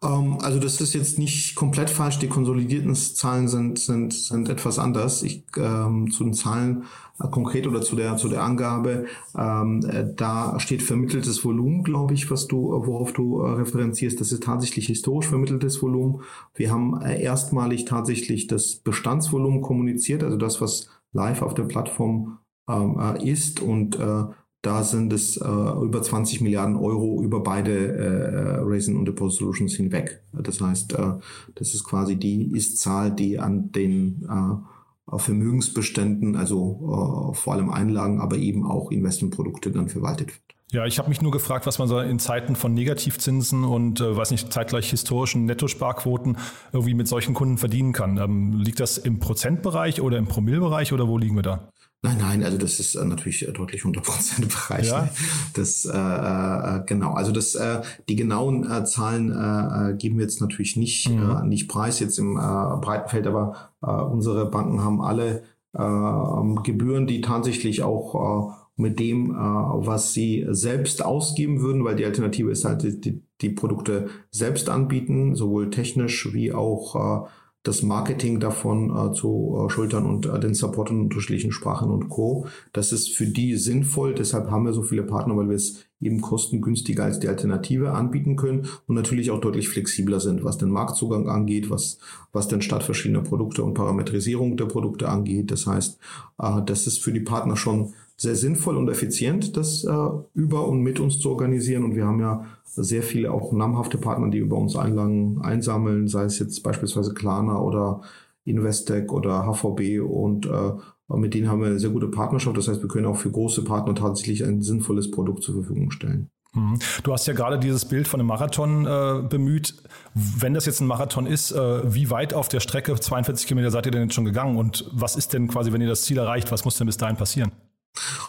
Ähm, 0.04 0.38
also 0.40 0.58
das 0.58 0.80
ist 0.80 0.94
jetzt 0.94 1.18
nicht 1.18 1.54
komplett 1.54 1.90
falsch. 1.90 2.18
Die 2.18 2.28
konsolidierten 2.28 2.94
Zahlen 2.94 3.48
sind 3.48 3.78
sind 3.78 4.12
sind 4.12 4.48
etwas 4.48 4.78
anders. 4.78 5.22
Ich 5.22 5.44
ähm, 5.56 6.10
zu 6.10 6.24
den 6.24 6.34
Zahlen 6.34 6.84
äh, 7.20 7.28
konkret 7.28 7.66
oder 7.66 7.80
zu 7.80 7.96
der 7.96 8.16
zu 8.16 8.28
der 8.28 8.42
Angabe. 8.42 9.06
Ähm, 9.36 9.84
äh, 9.88 10.04
da 10.14 10.58
steht 10.60 10.82
vermitteltes 10.82 11.44
Volumen, 11.44 11.84
glaube 11.84 12.14
ich, 12.14 12.30
was 12.30 12.46
du 12.46 12.70
worauf 12.86 13.12
du 13.12 13.42
äh, 13.42 13.52
referenzierst. 13.52 14.20
Das 14.20 14.32
ist 14.32 14.42
tatsächlich 14.42 14.73
historisch 14.82 15.28
vermitteltes 15.28 15.82
Volumen. 15.82 16.22
Wir 16.54 16.70
haben 16.70 17.00
äh, 17.00 17.22
erstmalig 17.22 17.84
tatsächlich 17.84 18.46
das 18.46 18.76
Bestandsvolumen 18.76 19.60
kommuniziert, 19.60 20.22
also 20.22 20.36
das, 20.36 20.60
was 20.60 20.88
live 21.12 21.42
auf 21.42 21.54
der 21.54 21.64
Plattform 21.64 22.38
ähm, 22.68 22.98
äh, 22.98 23.30
ist 23.30 23.60
und 23.60 23.98
äh, 23.98 24.24
da 24.64 24.82
sind 24.82 25.12
es 25.12 25.36
äh, 25.36 25.44
über 25.46 26.00
20 26.00 26.40
Milliarden 26.40 26.76
Euro 26.76 27.22
über 27.22 27.42
beide 27.42 27.96
äh, 27.96 28.56
Raisin 28.62 28.96
und 28.96 29.04
Deposit 29.04 29.40
Solutions 29.40 29.74
hinweg. 29.74 30.22
Das 30.32 30.58
heißt, 30.58 30.94
äh, 30.94 31.12
das 31.54 31.74
ist 31.74 31.84
quasi 31.84 32.16
die 32.16 32.50
Ist-Zahl, 32.56 33.14
die 33.14 33.38
an 33.38 33.72
den 33.72 34.26
äh, 34.26 35.18
Vermögensbeständen, 35.18 36.34
also 36.34 37.30
äh, 37.32 37.36
vor 37.36 37.52
allem 37.52 37.68
Einlagen, 37.68 38.22
aber 38.22 38.38
eben 38.38 38.64
auch 38.64 38.90
Investmentprodukte 38.90 39.70
dann 39.70 39.90
verwaltet 39.90 40.28
wird. 40.28 40.53
Ja, 40.74 40.84
ich 40.86 40.98
habe 40.98 41.08
mich 41.08 41.22
nur 41.22 41.30
gefragt, 41.30 41.66
was 41.66 41.78
man 41.78 41.86
so 41.86 42.00
in 42.00 42.18
Zeiten 42.18 42.56
von 42.56 42.74
Negativzinsen 42.74 43.62
und 43.62 44.00
äh, 44.00 44.16
weiß 44.16 44.32
nicht, 44.32 44.52
zeitgleich 44.52 44.90
historischen 44.90 45.44
Nettosparquoten 45.44 46.36
irgendwie 46.72 46.94
mit 46.94 47.06
solchen 47.06 47.32
Kunden 47.32 47.58
verdienen 47.58 47.92
kann. 47.92 48.18
Ähm, 48.18 48.54
liegt 48.54 48.80
das 48.80 48.98
im 48.98 49.20
Prozentbereich 49.20 50.00
oder 50.00 50.18
im 50.18 50.26
Promillbereich 50.26 50.92
oder 50.92 51.06
wo 51.06 51.16
liegen 51.16 51.36
wir 51.36 51.42
da? 51.42 51.68
Nein, 52.02 52.18
nein, 52.18 52.42
also 52.42 52.58
das 52.58 52.80
ist 52.80 52.96
äh, 52.96 53.04
natürlich 53.04 53.48
deutlich 53.54 53.84
unter 53.84 54.00
Prozentbereich. 54.02 54.88
Ja. 54.88 55.08
Das 55.54 55.84
äh, 55.84 55.96
äh, 55.96 56.82
genau, 56.86 57.12
also 57.12 57.30
das 57.30 57.54
äh, 57.54 57.80
die 58.08 58.16
genauen 58.16 58.68
äh, 58.68 58.84
Zahlen 58.84 59.30
äh, 59.30 59.92
äh 59.92 59.96
geben 59.96 60.16
wir 60.16 60.24
jetzt 60.24 60.40
natürlich 60.40 60.74
nicht 60.74 61.08
mhm. 61.08 61.36
äh, 61.36 61.46
nicht 61.46 61.68
preis 61.68 62.00
jetzt 62.00 62.18
im 62.18 62.36
äh, 62.36 62.40
breiten 62.80 63.08
Feld, 63.08 63.28
aber 63.28 63.70
äh, 63.80 63.92
unsere 63.92 64.50
Banken 64.50 64.82
haben 64.82 65.00
alle 65.00 65.44
äh, 65.72 66.62
Gebühren, 66.64 67.06
die 67.06 67.20
tatsächlich 67.20 67.84
auch 67.84 68.50
äh, 68.50 68.63
mit 68.76 68.98
dem, 68.98 69.30
äh, 69.30 69.34
was 69.34 70.12
sie 70.12 70.46
selbst 70.50 71.04
ausgeben 71.04 71.60
würden, 71.60 71.84
weil 71.84 71.96
die 71.96 72.04
Alternative 72.04 72.50
ist 72.50 72.64
halt 72.64 73.04
die, 73.04 73.22
die 73.40 73.50
Produkte 73.50 74.08
selbst 74.30 74.68
anbieten, 74.68 75.34
sowohl 75.34 75.70
technisch 75.70 76.32
wie 76.32 76.52
auch 76.52 77.24
äh, 77.24 77.28
das 77.64 77.82
Marketing 77.82 78.40
davon 78.40 78.90
äh, 78.90 79.12
zu 79.14 79.58
äh, 79.58 79.70
schultern 79.70 80.04
und 80.04 80.26
äh, 80.26 80.38
den 80.38 80.54
Support 80.54 80.90
in 80.90 81.00
unterschiedlichen 81.00 81.50
Sprachen 81.50 81.90
und 81.90 82.10
Co. 82.10 82.46
Das 82.74 82.92
ist 82.92 83.16
für 83.16 83.26
die 83.26 83.56
sinnvoll. 83.56 84.14
Deshalb 84.14 84.50
haben 84.50 84.66
wir 84.66 84.74
so 84.74 84.82
viele 84.82 85.02
Partner, 85.02 85.34
weil 85.36 85.48
wir 85.48 85.56
es 85.56 85.82
eben 85.98 86.20
kostengünstiger 86.20 87.04
als 87.04 87.20
die 87.20 87.28
Alternative 87.28 87.92
anbieten 87.92 88.36
können 88.36 88.68
und 88.86 88.94
natürlich 88.94 89.30
auch 89.30 89.40
deutlich 89.40 89.70
flexibler 89.70 90.20
sind, 90.20 90.44
was 90.44 90.58
den 90.58 90.68
Marktzugang 90.68 91.30
angeht, 91.30 91.70
was, 91.70 91.98
was 92.32 92.48
den 92.48 92.60
Start 92.60 92.82
verschiedener 92.82 93.22
Produkte 93.22 93.64
und 93.64 93.72
Parametrisierung 93.72 94.58
der 94.58 94.66
Produkte 94.66 95.08
angeht. 95.08 95.50
Das 95.50 95.66
heißt, 95.66 95.98
äh, 96.38 96.60
das 96.66 96.86
ist 96.86 97.02
für 97.02 97.12
die 97.12 97.20
Partner 97.20 97.56
schon 97.56 97.94
sehr 98.16 98.36
sinnvoll 98.36 98.76
und 98.76 98.88
effizient, 98.88 99.56
das 99.56 99.84
äh, 99.84 100.08
über 100.34 100.68
und 100.68 100.82
mit 100.82 101.00
uns 101.00 101.18
zu 101.18 101.30
organisieren. 101.30 101.84
Und 101.84 101.96
wir 101.96 102.06
haben 102.06 102.20
ja 102.20 102.44
sehr 102.64 103.02
viele 103.02 103.32
auch 103.32 103.52
namhafte 103.52 103.98
Partner, 103.98 104.30
die 104.30 104.38
über 104.38 104.56
uns 104.56 104.76
Einlagen 104.76 105.40
einsammeln, 105.42 106.08
sei 106.08 106.24
es 106.24 106.38
jetzt 106.38 106.62
beispielsweise 106.62 107.14
Klarna 107.14 107.58
oder 107.58 108.02
Investec 108.44 109.12
oder 109.12 109.46
HVB 109.46 110.00
und 110.00 110.46
äh, 110.46 110.72
mit 111.08 111.34
denen 111.34 111.48
haben 111.48 111.60
wir 111.60 111.68
eine 111.68 111.78
sehr 111.78 111.90
gute 111.90 112.08
Partnerschaft. 112.08 112.56
Das 112.56 112.68
heißt, 112.68 112.82
wir 112.82 112.88
können 112.88 113.06
auch 113.06 113.16
für 113.16 113.30
große 113.30 113.62
Partner 113.64 113.94
tatsächlich 113.94 114.44
ein 114.44 114.62
sinnvolles 114.62 115.10
Produkt 115.10 115.42
zur 115.42 115.54
Verfügung 115.54 115.90
stellen. 115.90 116.30
Mhm. 116.54 116.78
Du 117.02 117.12
hast 117.12 117.26
ja 117.26 117.34
gerade 117.34 117.58
dieses 117.58 117.84
Bild 117.84 118.08
von 118.08 118.20
einem 118.20 118.28
Marathon 118.28 118.86
äh, 118.86 119.22
bemüht. 119.28 119.74
Wenn 120.14 120.54
das 120.54 120.66
jetzt 120.66 120.80
ein 120.80 120.86
Marathon 120.86 121.26
ist, 121.26 121.52
äh, 121.52 121.94
wie 121.94 122.10
weit 122.10 122.32
auf 122.32 122.48
der 122.48 122.60
Strecke, 122.60 122.94
42 122.94 123.46
Kilometer, 123.46 123.70
seid 123.70 123.86
ihr 123.86 123.92
denn 123.92 124.02
jetzt 124.02 124.14
schon 124.14 124.24
gegangen? 124.24 124.56
Und 124.56 124.88
was 124.92 125.16
ist 125.16 125.32
denn 125.32 125.48
quasi, 125.48 125.72
wenn 125.72 125.80
ihr 125.80 125.88
das 125.88 126.02
Ziel 126.02 126.18
erreicht, 126.18 126.50
was 126.52 126.64
muss 126.64 126.76
denn 126.78 126.86
bis 126.86 126.96
dahin 126.96 127.16
passieren? 127.16 127.52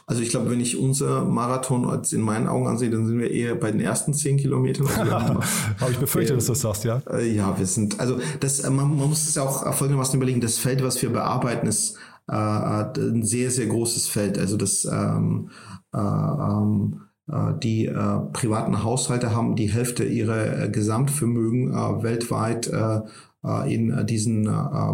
Also 0.05 0.21
ich 0.21 0.29
glaube, 0.29 0.51
wenn 0.51 0.59
ich 0.59 0.77
unser 0.77 1.25
Marathon 1.25 1.85
als 1.85 2.13
in 2.13 2.21
meinen 2.21 2.47
Augen 2.47 2.67
ansehe, 2.67 2.89
dann 2.89 3.07
sind 3.07 3.19
wir 3.19 3.31
eher 3.31 3.55
bei 3.55 3.71
den 3.71 3.81
ersten 3.81 4.13
zehn 4.13 4.37
Kilometern. 4.37 4.87
Also 4.95 5.39
Habe 5.79 5.91
ich 5.91 5.97
befürchtet, 5.97 6.33
äh, 6.33 6.35
dass 6.35 6.45
du 6.45 6.51
das 6.51 6.61
sagst, 6.61 6.83
ja? 6.83 7.01
Äh, 7.09 7.31
ja, 7.31 7.57
wir 7.57 7.65
sind, 7.65 7.99
also 7.99 8.19
das, 8.39 8.59
äh, 8.59 8.69
man, 8.69 8.95
man 8.95 9.09
muss 9.09 9.27
es 9.27 9.35
ja 9.35 9.43
auch 9.43 9.73
folgendermaßen 9.73 10.15
überlegen, 10.15 10.41
das 10.41 10.57
Feld, 10.57 10.83
was 10.83 11.01
wir 11.01 11.09
bearbeiten, 11.09 11.67
ist 11.67 11.97
äh, 12.27 12.35
ein 12.35 13.23
sehr, 13.23 13.51
sehr 13.51 13.67
großes 13.67 14.07
Feld. 14.07 14.37
Also 14.37 14.57
das 14.57 14.85
ähm, 14.85 15.49
äh, 15.93 15.99
ähm, 15.99 17.01
äh, 17.31 17.53
die 17.61 17.85
äh, 17.85 18.19
privaten 18.33 18.83
Haushalte 18.83 19.35
haben 19.35 19.55
die 19.55 19.71
Hälfte 19.71 20.03
ihrer 20.03 20.67
Gesamtvermögen 20.67 21.73
äh, 21.73 22.03
weltweit 22.03 22.67
äh, 22.67 23.01
in 23.67 24.07
diesen 24.07 24.45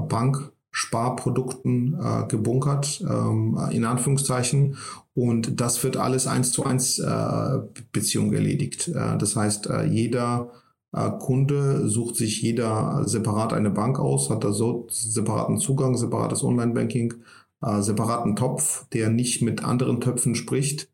Bank 0.09 0.50
Sparprodukten 0.71 1.99
äh, 2.01 2.27
gebunkert, 2.27 3.03
ähm, 3.07 3.59
in 3.71 3.85
Anführungszeichen. 3.85 4.77
Und 5.13 5.59
das 5.59 5.83
wird 5.83 5.97
alles 5.97 6.27
eins 6.27 6.51
zu 6.51 6.65
eins 6.65 6.97
äh, 6.99 7.59
Beziehung 7.91 8.33
erledigt. 8.33 8.87
Äh, 8.87 9.17
das 9.17 9.35
heißt, 9.35 9.67
äh, 9.67 9.83
jeder 9.83 10.51
äh, 10.93 11.09
Kunde 11.19 11.89
sucht 11.89 12.15
sich 12.15 12.41
jeder 12.41 13.03
separat 13.05 13.53
eine 13.53 13.69
Bank 13.69 13.99
aus, 13.99 14.29
hat 14.29 14.43
da 14.43 14.53
so 14.53 14.87
separaten 14.89 15.57
Zugang, 15.57 15.97
separates 15.97 16.43
Online-Banking, 16.43 17.15
äh, 17.61 17.81
separaten 17.81 18.37
Topf, 18.37 18.87
der 18.93 19.09
nicht 19.09 19.41
mit 19.41 19.63
anderen 19.63 19.99
Töpfen 19.99 20.35
spricht. 20.35 20.89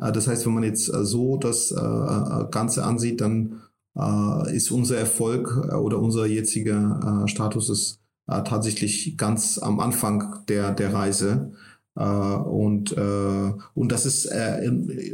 Äh, 0.00 0.10
das 0.12 0.26
heißt, 0.26 0.46
wenn 0.46 0.54
man 0.54 0.64
jetzt 0.64 0.88
äh, 0.88 1.04
so 1.04 1.36
das 1.36 1.70
äh, 1.70 2.44
Ganze 2.50 2.84
ansieht, 2.84 3.20
dann 3.20 3.60
äh, 3.94 4.56
ist 4.56 4.70
unser 4.70 4.96
Erfolg 4.96 5.54
oder 5.74 5.98
unser 5.98 6.26
jetziger 6.26 7.24
äh, 7.24 7.28
Status 7.28 7.68
ist 7.68 8.00
äh, 8.28 8.42
tatsächlich 8.44 9.16
ganz 9.16 9.58
am 9.58 9.80
Anfang 9.80 10.44
der, 10.48 10.72
der 10.72 10.92
Reise. 10.92 11.52
Äh, 11.96 12.04
und, 12.04 12.96
äh, 12.96 13.52
und 13.74 13.90
das 13.90 14.06
ist 14.06 14.26
äh, 14.26 14.70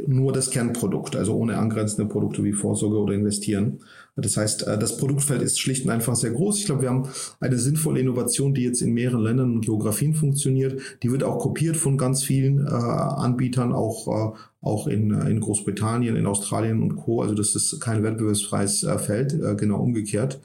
nur 0.07 0.33
das 0.33 0.51
Kernprodukt, 0.51 1.15
also 1.15 1.35
ohne 1.35 1.57
angrenzende 1.57 2.07
Produkte 2.07 2.43
wie 2.43 2.53
Vorsorge 2.53 2.97
oder 2.99 3.13
Investieren. 3.13 3.79
Das 4.17 4.37
heißt, 4.37 4.67
äh, 4.67 4.77
das 4.77 4.97
Produktfeld 4.97 5.41
ist 5.41 5.59
schlicht 5.59 5.85
und 5.85 5.91
einfach 5.91 6.15
sehr 6.15 6.31
groß. 6.31 6.59
Ich 6.59 6.65
glaube, 6.65 6.83
wir 6.83 6.89
haben 6.89 7.09
eine 7.39 7.57
sinnvolle 7.57 7.99
Innovation, 7.99 8.53
die 8.53 8.63
jetzt 8.63 8.81
in 8.81 8.93
mehreren 8.93 9.23
Ländern 9.23 9.53
und 9.53 9.65
Geografien 9.65 10.13
funktioniert. 10.13 10.79
Die 11.01 11.11
wird 11.11 11.23
auch 11.23 11.39
kopiert 11.39 11.75
von 11.75 11.97
ganz 11.97 12.23
vielen 12.23 12.67
äh, 12.67 12.69
Anbietern, 12.69 13.73
auch, 13.73 14.35
auch 14.61 14.87
in, 14.87 15.11
in 15.11 15.39
Großbritannien, 15.39 16.15
in 16.15 16.27
Australien 16.27 16.83
und 16.83 16.97
Co. 16.97 17.21
Also 17.21 17.33
das 17.33 17.55
ist 17.55 17.79
kein 17.79 18.03
wettbewerbsfreies 18.03 18.85
Feld, 18.99 19.35
genau 19.57 19.79
umgekehrt. 19.79 20.39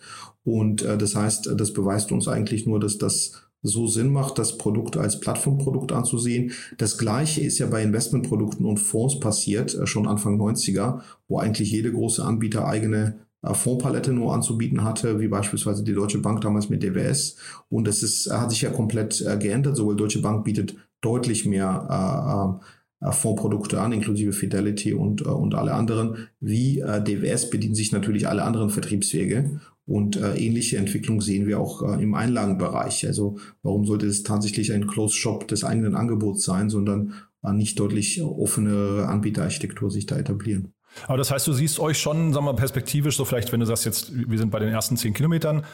Und 0.44 0.82
äh, 0.82 0.96
das 0.96 1.14
heißt, 1.14 1.54
das 1.56 1.72
beweist 1.72 2.12
uns 2.12 2.28
eigentlich 2.28 2.66
nur, 2.66 2.80
dass 2.80 2.98
das 2.98 3.50
so 3.62 3.86
Sinn 3.86 4.12
macht, 4.12 4.38
das 4.38 4.56
Produkt 4.58 4.96
als 4.96 5.20
Plattformprodukt 5.20 5.92
anzusehen. 5.92 6.52
Das 6.78 6.98
gleiche 6.98 7.42
ist 7.42 7.58
ja 7.58 7.66
bei 7.66 7.82
Investmentprodukten 7.82 8.64
und 8.64 8.78
Fonds 8.78 9.20
passiert, 9.20 9.74
äh, 9.74 9.86
schon 9.86 10.06
Anfang 10.06 10.40
90er, 10.40 11.00
wo 11.28 11.38
eigentlich 11.38 11.70
jede 11.70 11.92
große 11.92 12.24
Anbieter 12.24 12.66
eigene 12.66 13.20
äh, 13.42 13.54
Fondspalette 13.54 14.12
nur 14.12 14.34
anzubieten 14.34 14.84
hatte, 14.84 15.20
wie 15.20 15.28
beispielsweise 15.28 15.84
die 15.84 15.94
Deutsche 15.94 16.18
Bank 16.18 16.40
damals 16.40 16.68
mit 16.68 16.82
DWS. 16.82 17.36
Und 17.68 17.86
das 17.86 18.02
ist, 18.02 18.30
hat 18.30 18.50
sich 18.50 18.62
ja 18.62 18.70
komplett 18.70 19.20
äh, 19.20 19.36
geändert. 19.36 19.76
Sowohl 19.76 19.96
Deutsche 19.96 20.22
Bank 20.22 20.44
bietet 20.44 20.76
deutlich 21.00 21.46
mehr 21.46 22.60
äh, 23.02 23.12
Fondsprodukte 23.12 23.80
an, 23.80 23.92
inklusive 23.92 24.34
Fidelity 24.34 24.92
und, 24.92 25.22
und 25.22 25.54
alle 25.54 25.72
anderen. 25.72 26.28
Wie 26.38 26.82
DWS 26.82 27.48
bedienen 27.48 27.74
sich 27.74 27.92
natürlich 27.92 28.28
alle 28.28 28.42
anderen 28.42 28.68
Vertriebswege. 28.68 29.58
Und 29.86 30.16
äh, 30.16 30.36
ähnliche 30.36 30.76
Entwicklung 30.76 31.20
sehen 31.20 31.46
wir 31.46 31.58
auch 31.58 31.82
äh, 31.82 32.02
im 32.02 32.14
Einlagenbereich. 32.14 33.06
Also 33.06 33.38
warum 33.62 33.84
sollte 33.84 34.06
es 34.06 34.22
tatsächlich 34.22 34.72
ein 34.72 34.86
Closed 34.86 35.16
Shop 35.16 35.48
des 35.48 35.64
eigenen 35.64 35.96
Angebots 35.96 36.44
sein, 36.44 36.70
sondern 36.70 37.14
äh, 37.42 37.52
nicht 37.52 37.78
deutlich 37.80 38.22
offene 38.22 39.06
Anbieterarchitektur 39.08 39.90
sich 39.90 40.06
da 40.06 40.16
etablieren? 40.16 40.72
Aber 41.06 41.18
das 41.18 41.30
heißt, 41.30 41.46
du 41.46 41.52
siehst 41.52 41.78
euch 41.80 41.98
schon, 41.98 42.32
sagen 42.32 42.46
wir 42.46 42.54
perspektivisch, 42.54 43.16
so 43.16 43.24
vielleicht, 43.24 43.52
wenn 43.52 43.60
du 43.60 43.66
sagst, 43.66 43.84
jetzt, 43.84 44.12
wir 44.12 44.38
sind 44.38 44.50
bei 44.50 44.58
den 44.58 44.68
ersten 44.68 44.96
zehn 44.96 45.14
Kilometern, 45.14 45.64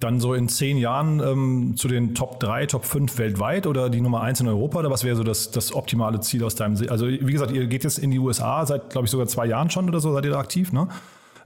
dann 0.00 0.20
so 0.20 0.34
in 0.34 0.48
zehn 0.48 0.76
Jahren 0.76 1.20
ähm, 1.20 1.74
zu 1.76 1.88
den 1.88 2.14
Top 2.14 2.38
3, 2.40 2.66
Top 2.66 2.84
5 2.84 3.16
weltweit 3.16 3.66
oder 3.66 3.88
die 3.88 4.02
Nummer 4.02 4.20
1 4.20 4.40
in 4.40 4.48
Europa? 4.48 4.80
Oder 4.80 4.90
was 4.90 5.04
wäre 5.04 5.16
so 5.16 5.22
das, 5.22 5.50
das 5.50 5.74
optimale 5.74 6.20
Ziel 6.20 6.44
aus 6.44 6.54
deinem 6.54 6.76
Sicht? 6.76 6.90
Also 6.90 7.08
wie 7.08 7.32
gesagt, 7.32 7.50
ihr 7.52 7.66
geht 7.66 7.84
jetzt 7.84 7.98
in 7.98 8.10
die 8.10 8.18
USA 8.18 8.66
seit, 8.66 8.90
glaube 8.90 9.06
ich, 9.06 9.10
sogar 9.10 9.26
zwei 9.26 9.46
Jahren 9.46 9.70
schon 9.70 9.88
oder 9.88 10.00
so, 10.00 10.12
seid 10.12 10.24
ihr 10.26 10.32
da 10.32 10.38
aktiv, 10.38 10.72
ne? 10.72 10.88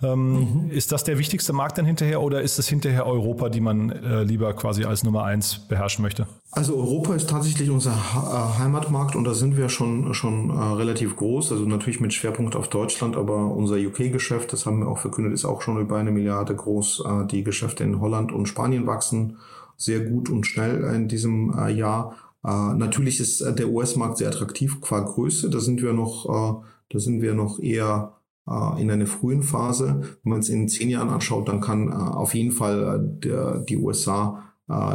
Ähm, 0.03 0.65
mhm. 0.65 0.71
Ist 0.71 0.93
das 0.93 1.05
der 1.05 1.19
wichtigste 1.19 1.53
Markt 1.53 1.79
dann 1.79 1.85
hinterher 1.85 2.23
oder 2.23 2.41
ist 2.41 2.59
es 2.59 2.69
hinterher 2.69 3.07
Europa, 3.07 3.49
die 3.49 3.61
man 3.61 3.91
äh, 3.91 4.23
lieber 4.23 4.53
quasi 4.55 4.85
als 4.85 5.05
Nummer 5.05 5.25
eins 5.25 5.59
beherrschen 5.59 6.03
möchte? 6.03 6.27
Also 6.53 6.77
Europa 6.77 7.15
ist 7.15 7.29
tatsächlich 7.29 7.71
unser 7.71 7.93
äh, 7.93 8.59
Heimatmarkt 8.59 9.15
und 9.15 9.25
da 9.25 9.35
sind 9.35 9.57
wir 9.57 9.69
schon, 9.69 10.15
schon 10.15 10.51
äh, 10.51 10.63
relativ 10.75 11.17
groß. 11.17 11.53
Also 11.53 11.65
natürlich 11.65 12.01
mit 12.01 12.15
Schwerpunkt 12.15 12.57
auf 12.57 12.69
Deutschland, 12.69 13.17
aber 13.17 13.37
unser 13.37 13.77
UK-Geschäft, 13.77 14.53
das 14.53 14.67
haben 14.67 14.81
wir 14.81 14.89
auch 14.89 14.99
verkündet, 14.99 15.35
ist 15.35 15.45
auch 15.45 15.61
schon 15.63 15.79
über 15.81 15.97
eine 15.97 16.11
Milliarde 16.11 16.55
groß. 16.57 17.05
Äh, 17.07 17.27
die 17.27 17.45
Geschäfte 17.45 17.85
in 17.85 18.01
Holland 18.01 18.33
und 18.33 18.47
Spanien 18.47 18.87
wachsen 18.87 19.37
sehr 19.77 20.01
gut 20.01 20.31
und 20.31 20.47
schnell 20.47 20.83
in 20.95 21.09
diesem 21.09 21.57
äh, 21.59 21.71
Jahr. 21.71 22.17
Äh, 22.43 22.75
natürlich 22.75 23.21
ist 23.21 23.41
der 23.41 23.69
US-Markt 23.69 24.19
sehr 24.19 24.29
attraktiv 24.29 24.81
qua 24.81 25.01
Größe. 25.01 25.51
Da 25.51 25.61
sind 25.61 25.83
wir 25.83 25.93
noch, 25.93 26.65
da 26.91 26.99
sind 26.99 27.23
wir 27.23 27.35
noch 27.35 27.61
eher 27.61 28.15
äh, 28.49 28.81
in 28.81 28.91
einer 28.91 29.07
frühen 29.07 29.43
Phase. 29.43 30.01
Wenn 30.23 30.31
man 30.31 30.41
es 30.41 30.49
in 30.49 30.69
zehn 30.69 30.89
Jahren 30.89 31.09
anschaut, 31.09 31.49
dann 31.49 31.61
kann 31.61 31.89
äh, 31.89 31.93
auf 31.93 32.35
jeden 32.35 32.53
Fall 32.53 32.83
äh, 32.83 33.21
der, 33.27 33.59
die 33.61 33.77
USA 33.77 34.45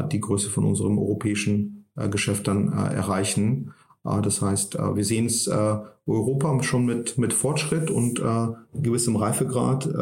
die 0.10 0.21
Größe 0.21 0.49
von 0.49 0.63
unserem 0.63 0.97
europäischen 0.97 1.89
Geschäft 2.10 2.47
dann 2.47 2.71
erreichen. 2.71 3.73
Das 4.05 4.41
heißt, 4.41 4.75
wir 4.75 5.03
sehen 5.03 5.25
es 5.25 5.49
Europa 5.49 6.63
schon 6.63 6.86
mit, 6.86 7.17
mit 7.17 7.34
Fortschritt 7.34 7.91
und 7.91 8.21
gewissem 8.73 9.17
Reifegrad, 9.17 9.93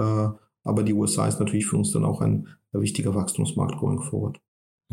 aber 0.63 0.83
die 0.83 0.93
USA 0.93 1.27
ist 1.27 1.39
natürlich 1.39 1.65
für 1.65 1.77
uns 1.77 1.91
dann 1.91 2.05
auch 2.05 2.21
ein 2.21 2.49
wichtiger 2.71 3.15
Wachstumsmarkt 3.15 3.79
going 3.79 3.99
forward. 3.99 4.39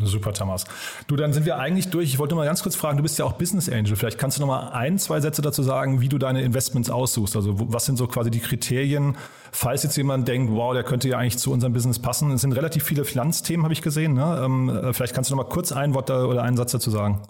Super, 0.05 0.33
Thomas. 0.33 0.65
Du, 1.07 1.15
dann 1.15 1.33
sind 1.33 1.45
wir 1.45 1.57
eigentlich 1.57 1.89
durch. 1.89 2.09
Ich 2.09 2.19
wollte 2.19 2.35
mal 2.35 2.45
ganz 2.45 2.63
kurz 2.63 2.75
fragen, 2.75 2.97
du 2.97 3.03
bist 3.03 3.17
ja 3.19 3.25
auch 3.25 3.33
Business 3.33 3.69
Angel. 3.69 3.95
Vielleicht 3.95 4.17
kannst 4.17 4.37
du 4.37 4.41
noch 4.41 4.47
mal 4.47 4.69
ein, 4.69 4.99
zwei 4.99 5.19
Sätze 5.19 5.41
dazu 5.41 5.63
sagen, 5.63 6.01
wie 6.01 6.09
du 6.09 6.17
deine 6.17 6.41
Investments 6.41 6.89
aussuchst. 6.89 7.35
Also 7.35 7.55
was 7.57 7.85
sind 7.85 7.97
so 7.97 8.07
quasi 8.07 8.31
die 8.31 8.39
Kriterien, 8.39 9.15
falls 9.51 9.83
jetzt 9.83 9.97
jemand 9.97 10.27
denkt, 10.27 10.51
wow, 10.51 10.73
der 10.73 10.83
könnte 10.83 11.09
ja 11.09 11.17
eigentlich 11.17 11.37
zu 11.37 11.51
unserem 11.51 11.73
Business 11.73 11.99
passen. 11.99 12.31
Es 12.31 12.41
sind 12.41 12.53
relativ 12.53 12.83
viele 12.83 13.05
Finanzthemen, 13.05 13.63
habe 13.63 13.73
ich 13.73 13.81
gesehen. 13.81 14.13
Ne? 14.13 14.41
Ähm, 14.43 14.69
äh, 14.69 14.93
vielleicht 14.93 15.13
kannst 15.13 15.29
du 15.29 15.35
noch 15.35 15.43
mal 15.43 15.49
kurz 15.49 15.71
ein 15.71 15.93
Wort 15.93 16.09
oder 16.09 16.43
einen 16.43 16.57
Satz 16.57 16.71
dazu 16.71 16.91
sagen. 16.91 17.21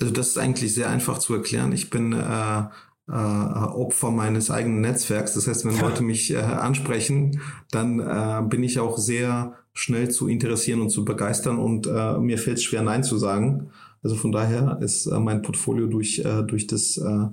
Also 0.00 0.12
das 0.12 0.28
ist 0.28 0.38
eigentlich 0.38 0.74
sehr 0.74 0.88
einfach 0.88 1.18
zu 1.18 1.34
erklären. 1.34 1.72
Ich 1.72 1.90
bin 1.90 2.12
äh, 2.12 2.62
äh, 3.08 3.12
Opfer 3.12 4.10
meines 4.10 4.50
eigenen 4.50 4.80
Netzwerks. 4.80 5.34
Das 5.34 5.46
heißt, 5.46 5.64
wenn 5.64 5.78
Leute 5.80 6.02
mich 6.02 6.32
äh, 6.32 6.38
ansprechen, 6.38 7.40
dann 7.70 8.00
äh, 8.00 8.42
bin 8.48 8.62
ich 8.62 8.78
auch 8.78 8.98
sehr 8.98 9.54
schnell 9.78 10.10
zu 10.10 10.26
interessieren 10.26 10.80
und 10.80 10.90
zu 10.90 11.04
begeistern 11.04 11.58
und 11.58 11.86
äh, 11.86 12.18
mir 12.18 12.38
fällt 12.38 12.58
es 12.58 12.64
schwer, 12.64 12.82
Nein 12.82 13.04
zu 13.04 13.16
sagen. 13.16 13.70
Also 14.02 14.16
von 14.16 14.32
daher 14.32 14.78
ist 14.80 15.06
äh, 15.06 15.18
mein 15.20 15.42
Portfolio 15.42 15.86
durch, 15.86 16.18
äh, 16.18 16.42
durch 16.42 16.66
das 16.66 16.96
äh, 16.96 17.26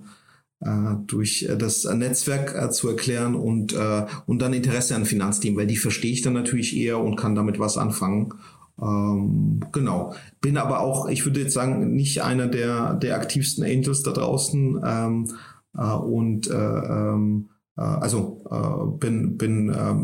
äh, 0.61 0.95
durch 1.07 1.49
das 1.57 1.83
Netzwerk 1.85 2.55
äh, 2.55 2.69
zu 2.69 2.89
erklären 2.89 3.35
und, 3.35 3.73
äh, 3.73 4.05
und 4.25 4.41
dann 4.41 4.53
Interesse 4.53 4.95
an 4.95 5.05
Finanzteam, 5.05 5.57
weil 5.57 5.67
die 5.67 5.75
verstehe 5.75 6.11
ich 6.11 6.21
dann 6.21 6.33
natürlich 6.33 6.77
eher 6.77 6.99
und 6.99 7.15
kann 7.15 7.35
damit 7.35 7.59
was 7.59 7.77
anfangen. 7.77 8.33
Ähm, 8.81 9.61
genau. 9.71 10.13
Bin 10.39 10.57
aber 10.57 10.81
auch, 10.81 11.09
ich 11.09 11.25
würde 11.25 11.41
jetzt 11.41 11.53
sagen, 11.53 11.95
nicht 11.95 12.21
einer 12.21 12.47
der, 12.47 12.93
der 12.93 13.15
aktivsten 13.15 13.63
Angels 13.63 14.03
da 14.03 14.11
draußen. 14.11 14.81
Ähm, 14.85 15.31
äh, 15.77 15.93
und 15.93 16.49
äh, 16.49 16.53
ähm, 16.53 17.49
äh, 17.77 17.81
also 17.81 18.43
äh, 18.49 18.97
bin, 18.97 19.37
bin 19.37 19.69
äh, 19.69 19.95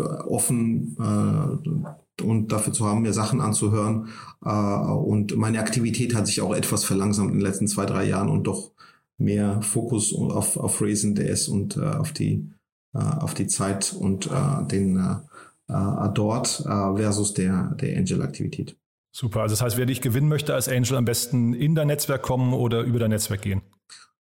offen 0.00 0.96
äh, 0.98 2.22
und 2.22 2.52
dafür 2.52 2.72
zu 2.72 2.86
haben, 2.86 3.02
mir 3.02 3.12
Sachen 3.12 3.40
anzuhören. 3.40 4.08
Äh, 4.44 4.50
und 4.50 5.36
meine 5.36 5.60
Aktivität 5.60 6.14
hat 6.14 6.26
sich 6.26 6.40
auch 6.40 6.54
etwas 6.54 6.84
verlangsamt 6.84 7.30
in 7.30 7.38
den 7.38 7.46
letzten 7.46 7.68
zwei, 7.68 7.86
drei 7.86 8.04
Jahren 8.04 8.28
und 8.28 8.44
doch 8.44 8.72
mehr 9.18 9.62
Fokus 9.62 10.14
auf, 10.14 10.56
auf 10.56 10.80
Raisin 10.80 11.14
DS 11.14 11.48
und 11.48 11.76
äh, 11.76 11.80
auf 11.80 12.12
die 12.12 12.50
äh, 12.94 12.98
auf 12.98 13.34
die 13.34 13.46
Zeit 13.46 13.94
und 13.98 14.26
äh, 14.26 14.66
den 14.70 14.96
äh, 14.96 15.72
äh, 15.72 16.08
dort 16.14 16.60
äh, 16.60 16.96
versus 16.96 17.34
der, 17.34 17.74
der 17.80 17.96
Angel-Aktivität. 17.96 18.76
Super, 19.12 19.42
also 19.42 19.52
das 19.54 19.62
heißt, 19.62 19.76
wer 19.76 19.86
dich 19.86 20.00
gewinnen 20.00 20.28
möchte 20.28 20.54
als 20.54 20.68
Angel, 20.68 20.96
am 20.96 21.04
besten 21.04 21.54
in 21.54 21.74
dein 21.74 21.86
Netzwerk 21.86 22.22
kommen 22.22 22.54
oder 22.54 22.82
über 22.82 22.98
dein 22.98 23.10
Netzwerk 23.10 23.42
gehen. 23.42 23.62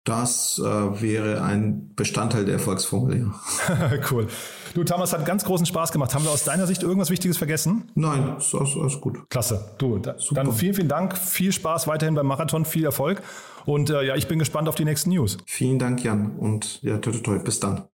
Das 0.04 0.58
äh, 0.58 0.62
wäre 0.64 1.42
ein 1.42 1.94
Bestandteil 1.94 2.46
der 2.46 2.54
Erfolgsformel, 2.54 3.18
ja. 3.18 3.90
cool. 4.10 4.28
Du, 4.74 4.84
Thomas, 4.84 5.12
hat 5.12 5.26
ganz 5.26 5.44
großen 5.44 5.66
Spaß 5.66 5.90
gemacht. 5.90 6.14
Haben 6.14 6.24
wir 6.24 6.30
aus 6.30 6.44
deiner 6.44 6.66
Sicht 6.66 6.82
irgendwas 6.82 7.10
Wichtiges 7.10 7.36
vergessen? 7.38 7.90
Nein, 7.94 8.36
ist 8.38 8.54
alles, 8.54 8.76
alles 8.76 9.00
gut. 9.00 9.28
Klasse. 9.28 9.74
Du, 9.78 9.98
da, 9.98 10.14
dann 10.30 10.52
vielen, 10.52 10.74
vielen 10.74 10.88
Dank. 10.88 11.18
Viel 11.18 11.52
Spaß 11.52 11.88
weiterhin 11.88 12.14
beim 12.14 12.26
Marathon. 12.26 12.64
Viel 12.64 12.84
Erfolg. 12.84 13.22
Und 13.66 13.90
äh, 13.90 14.02
ja, 14.02 14.14
ich 14.14 14.28
bin 14.28 14.38
gespannt 14.38 14.68
auf 14.68 14.76
die 14.76 14.84
nächsten 14.84 15.10
News. 15.10 15.38
Vielen 15.46 15.78
Dank, 15.78 16.04
Jan. 16.04 16.36
Und 16.38 16.82
ja, 16.82 16.98
toi, 16.98 17.10
toi, 17.10 17.20
toi. 17.20 17.38
Bis 17.40 17.58
dann. 17.58 17.88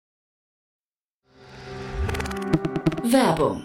Werbung. 3.04 3.64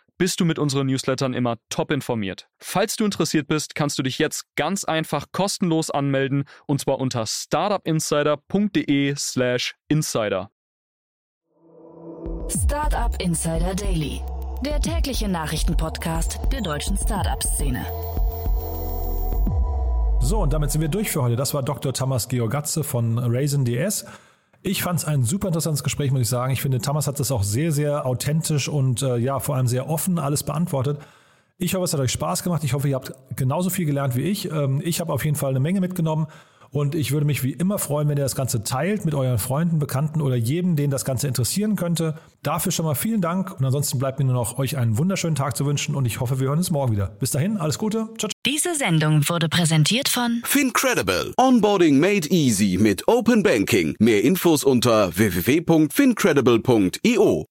bist 0.21 0.39
du 0.39 0.45
mit 0.45 0.59
unseren 0.59 0.85
Newslettern 0.85 1.33
immer 1.33 1.57
top 1.69 1.89
informiert. 1.89 2.47
Falls 2.59 2.95
du 2.95 3.05
interessiert 3.05 3.47
bist, 3.47 3.73
kannst 3.73 3.97
du 3.97 4.03
dich 4.03 4.19
jetzt 4.19 4.45
ganz 4.55 4.83
einfach 4.83 5.25
kostenlos 5.31 5.89
anmelden 5.89 6.43
und 6.67 6.79
zwar 6.79 6.99
unter 6.99 7.25
startupinsider.de/slash 7.25 9.73
insider. 9.87 10.51
Startup 12.49 13.19
Insider 13.19 13.73
Daily, 13.73 14.21
der 14.63 14.79
tägliche 14.79 15.27
Nachrichtenpodcast 15.27 16.39
der 16.51 16.61
deutschen 16.61 16.97
Startup-Szene. 16.97 17.83
So, 20.19 20.37
und 20.37 20.53
damit 20.53 20.69
sind 20.69 20.81
wir 20.81 20.89
durch 20.89 21.09
für 21.09 21.23
heute. 21.23 21.35
Das 21.35 21.55
war 21.55 21.63
Dr. 21.63 21.93
Thomas 21.93 22.27
Georgatze 22.27 22.83
von 22.83 23.17
Raisin 23.17 23.65
DS. 23.65 24.05
Ich 24.63 24.83
fand 24.83 24.99
es 24.99 25.05
ein 25.05 25.23
super 25.23 25.47
interessantes 25.47 25.83
Gespräch, 25.83 26.11
muss 26.11 26.21
ich 26.21 26.29
sagen. 26.29 26.53
Ich 26.53 26.61
finde, 26.61 26.79
Thomas 26.79 27.07
hat 27.07 27.19
das 27.19 27.31
auch 27.31 27.41
sehr, 27.41 27.71
sehr 27.71 28.05
authentisch 28.05 28.69
und 28.69 29.01
äh, 29.01 29.17
ja, 29.17 29.39
vor 29.39 29.55
allem 29.55 29.65
sehr 29.65 29.89
offen 29.89 30.19
alles 30.19 30.43
beantwortet. 30.43 30.99
Ich 31.57 31.73
hoffe, 31.73 31.85
es 31.85 31.93
hat 31.93 31.99
euch 31.99 32.11
Spaß 32.11 32.43
gemacht. 32.43 32.63
Ich 32.63 32.73
hoffe, 32.73 32.87
ihr 32.87 32.95
habt 32.95 33.11
genauso 33.35 33.71
viel 33.71 33.85
gelernt 33.85 34.15
wie 34.15 34.21
ich. 34.21 34.51
Ähm, 34.51 34.79
ich 34.83 34.99
habe 34.99 35.13
auf 35.13 35.25
jeden 35.25 35.35
Fall 35.35 35.49
eine 35.49 35.59
Menge 35.59 35.79
mitgenommen. 35.79 36.27
Und 36.71 36.95
ich 36.95 37.11
würde 37.11 37.25
mich 37.25 37.43
wie 37.43 37.51
immer 37.51 37.77
freuen, 37.79 38.07
wenn 38.07 38.17
ihr 38.17 38.23
das 38.23 38.35
Ganze 38.35 38.63
teilt 38.63 39.03
mit 39.03 39.13
euren 39.13 39.39
Freunden, 39.39 39.77
Bekannten 39.77 40.21
oder 40.21 40.37
jedem, 40.37 40.77
den 40.77 40.89
das 40.89 41.03
Ganze 41.03 41.27
interessieren 41.27 41.75
könnte. 41.75 42.15
Dafür 42.43 42.71
schon 42.71 42.85
mal 42.85 42.95
vielen 42.95 43.19
Dank. 43.19 43.59
Und 43.59 43.65
ansonsten 43.65 43.99
bleibt 43.99 44.19
mir 44.19 44.25
nur 44.25 44.35
noch 44.35 44.57
euch 44.57 44.77
einen 44.77 44.97
wunderschönen 44.97 45.35
Tag 45.35 45.57
zu 45.57 45.65
wünschen 45.65 45.95
und 45.95 46.05
ich 46.05 46.21
hoffe, 46.21 46.39
wir 46.39 46.47
hören 46.47 46.59
uns 46.59 46.71
morgen 46.71 46.93
wieder. 46.93 47.07
Bis 47.19 47.31
dahin, 47.31 47.57
alles 47.57 47.77
Gute. 47.77 48.07
Ciao, 48.17 48.29
ciao. 48.29 48.31
Diese 48.45 48.73
Sendung 48.73 49.27
wurde 49.27 49.49
präsentiert 49.49 50.07
von 50.07 50.41
Fincredible. 50.45 51.33
Onboarding 51.37 51.99
made 51.99 52.29
easy 52.29 52.77
mit 52.79 53.05
Open 53.07 53.43
Banking. 53.43 53.95
Mehr 53.99 54.23
Infos 54.23 54.63
unter 54.63 55.13
www.fincredible.io. 55.15 57.50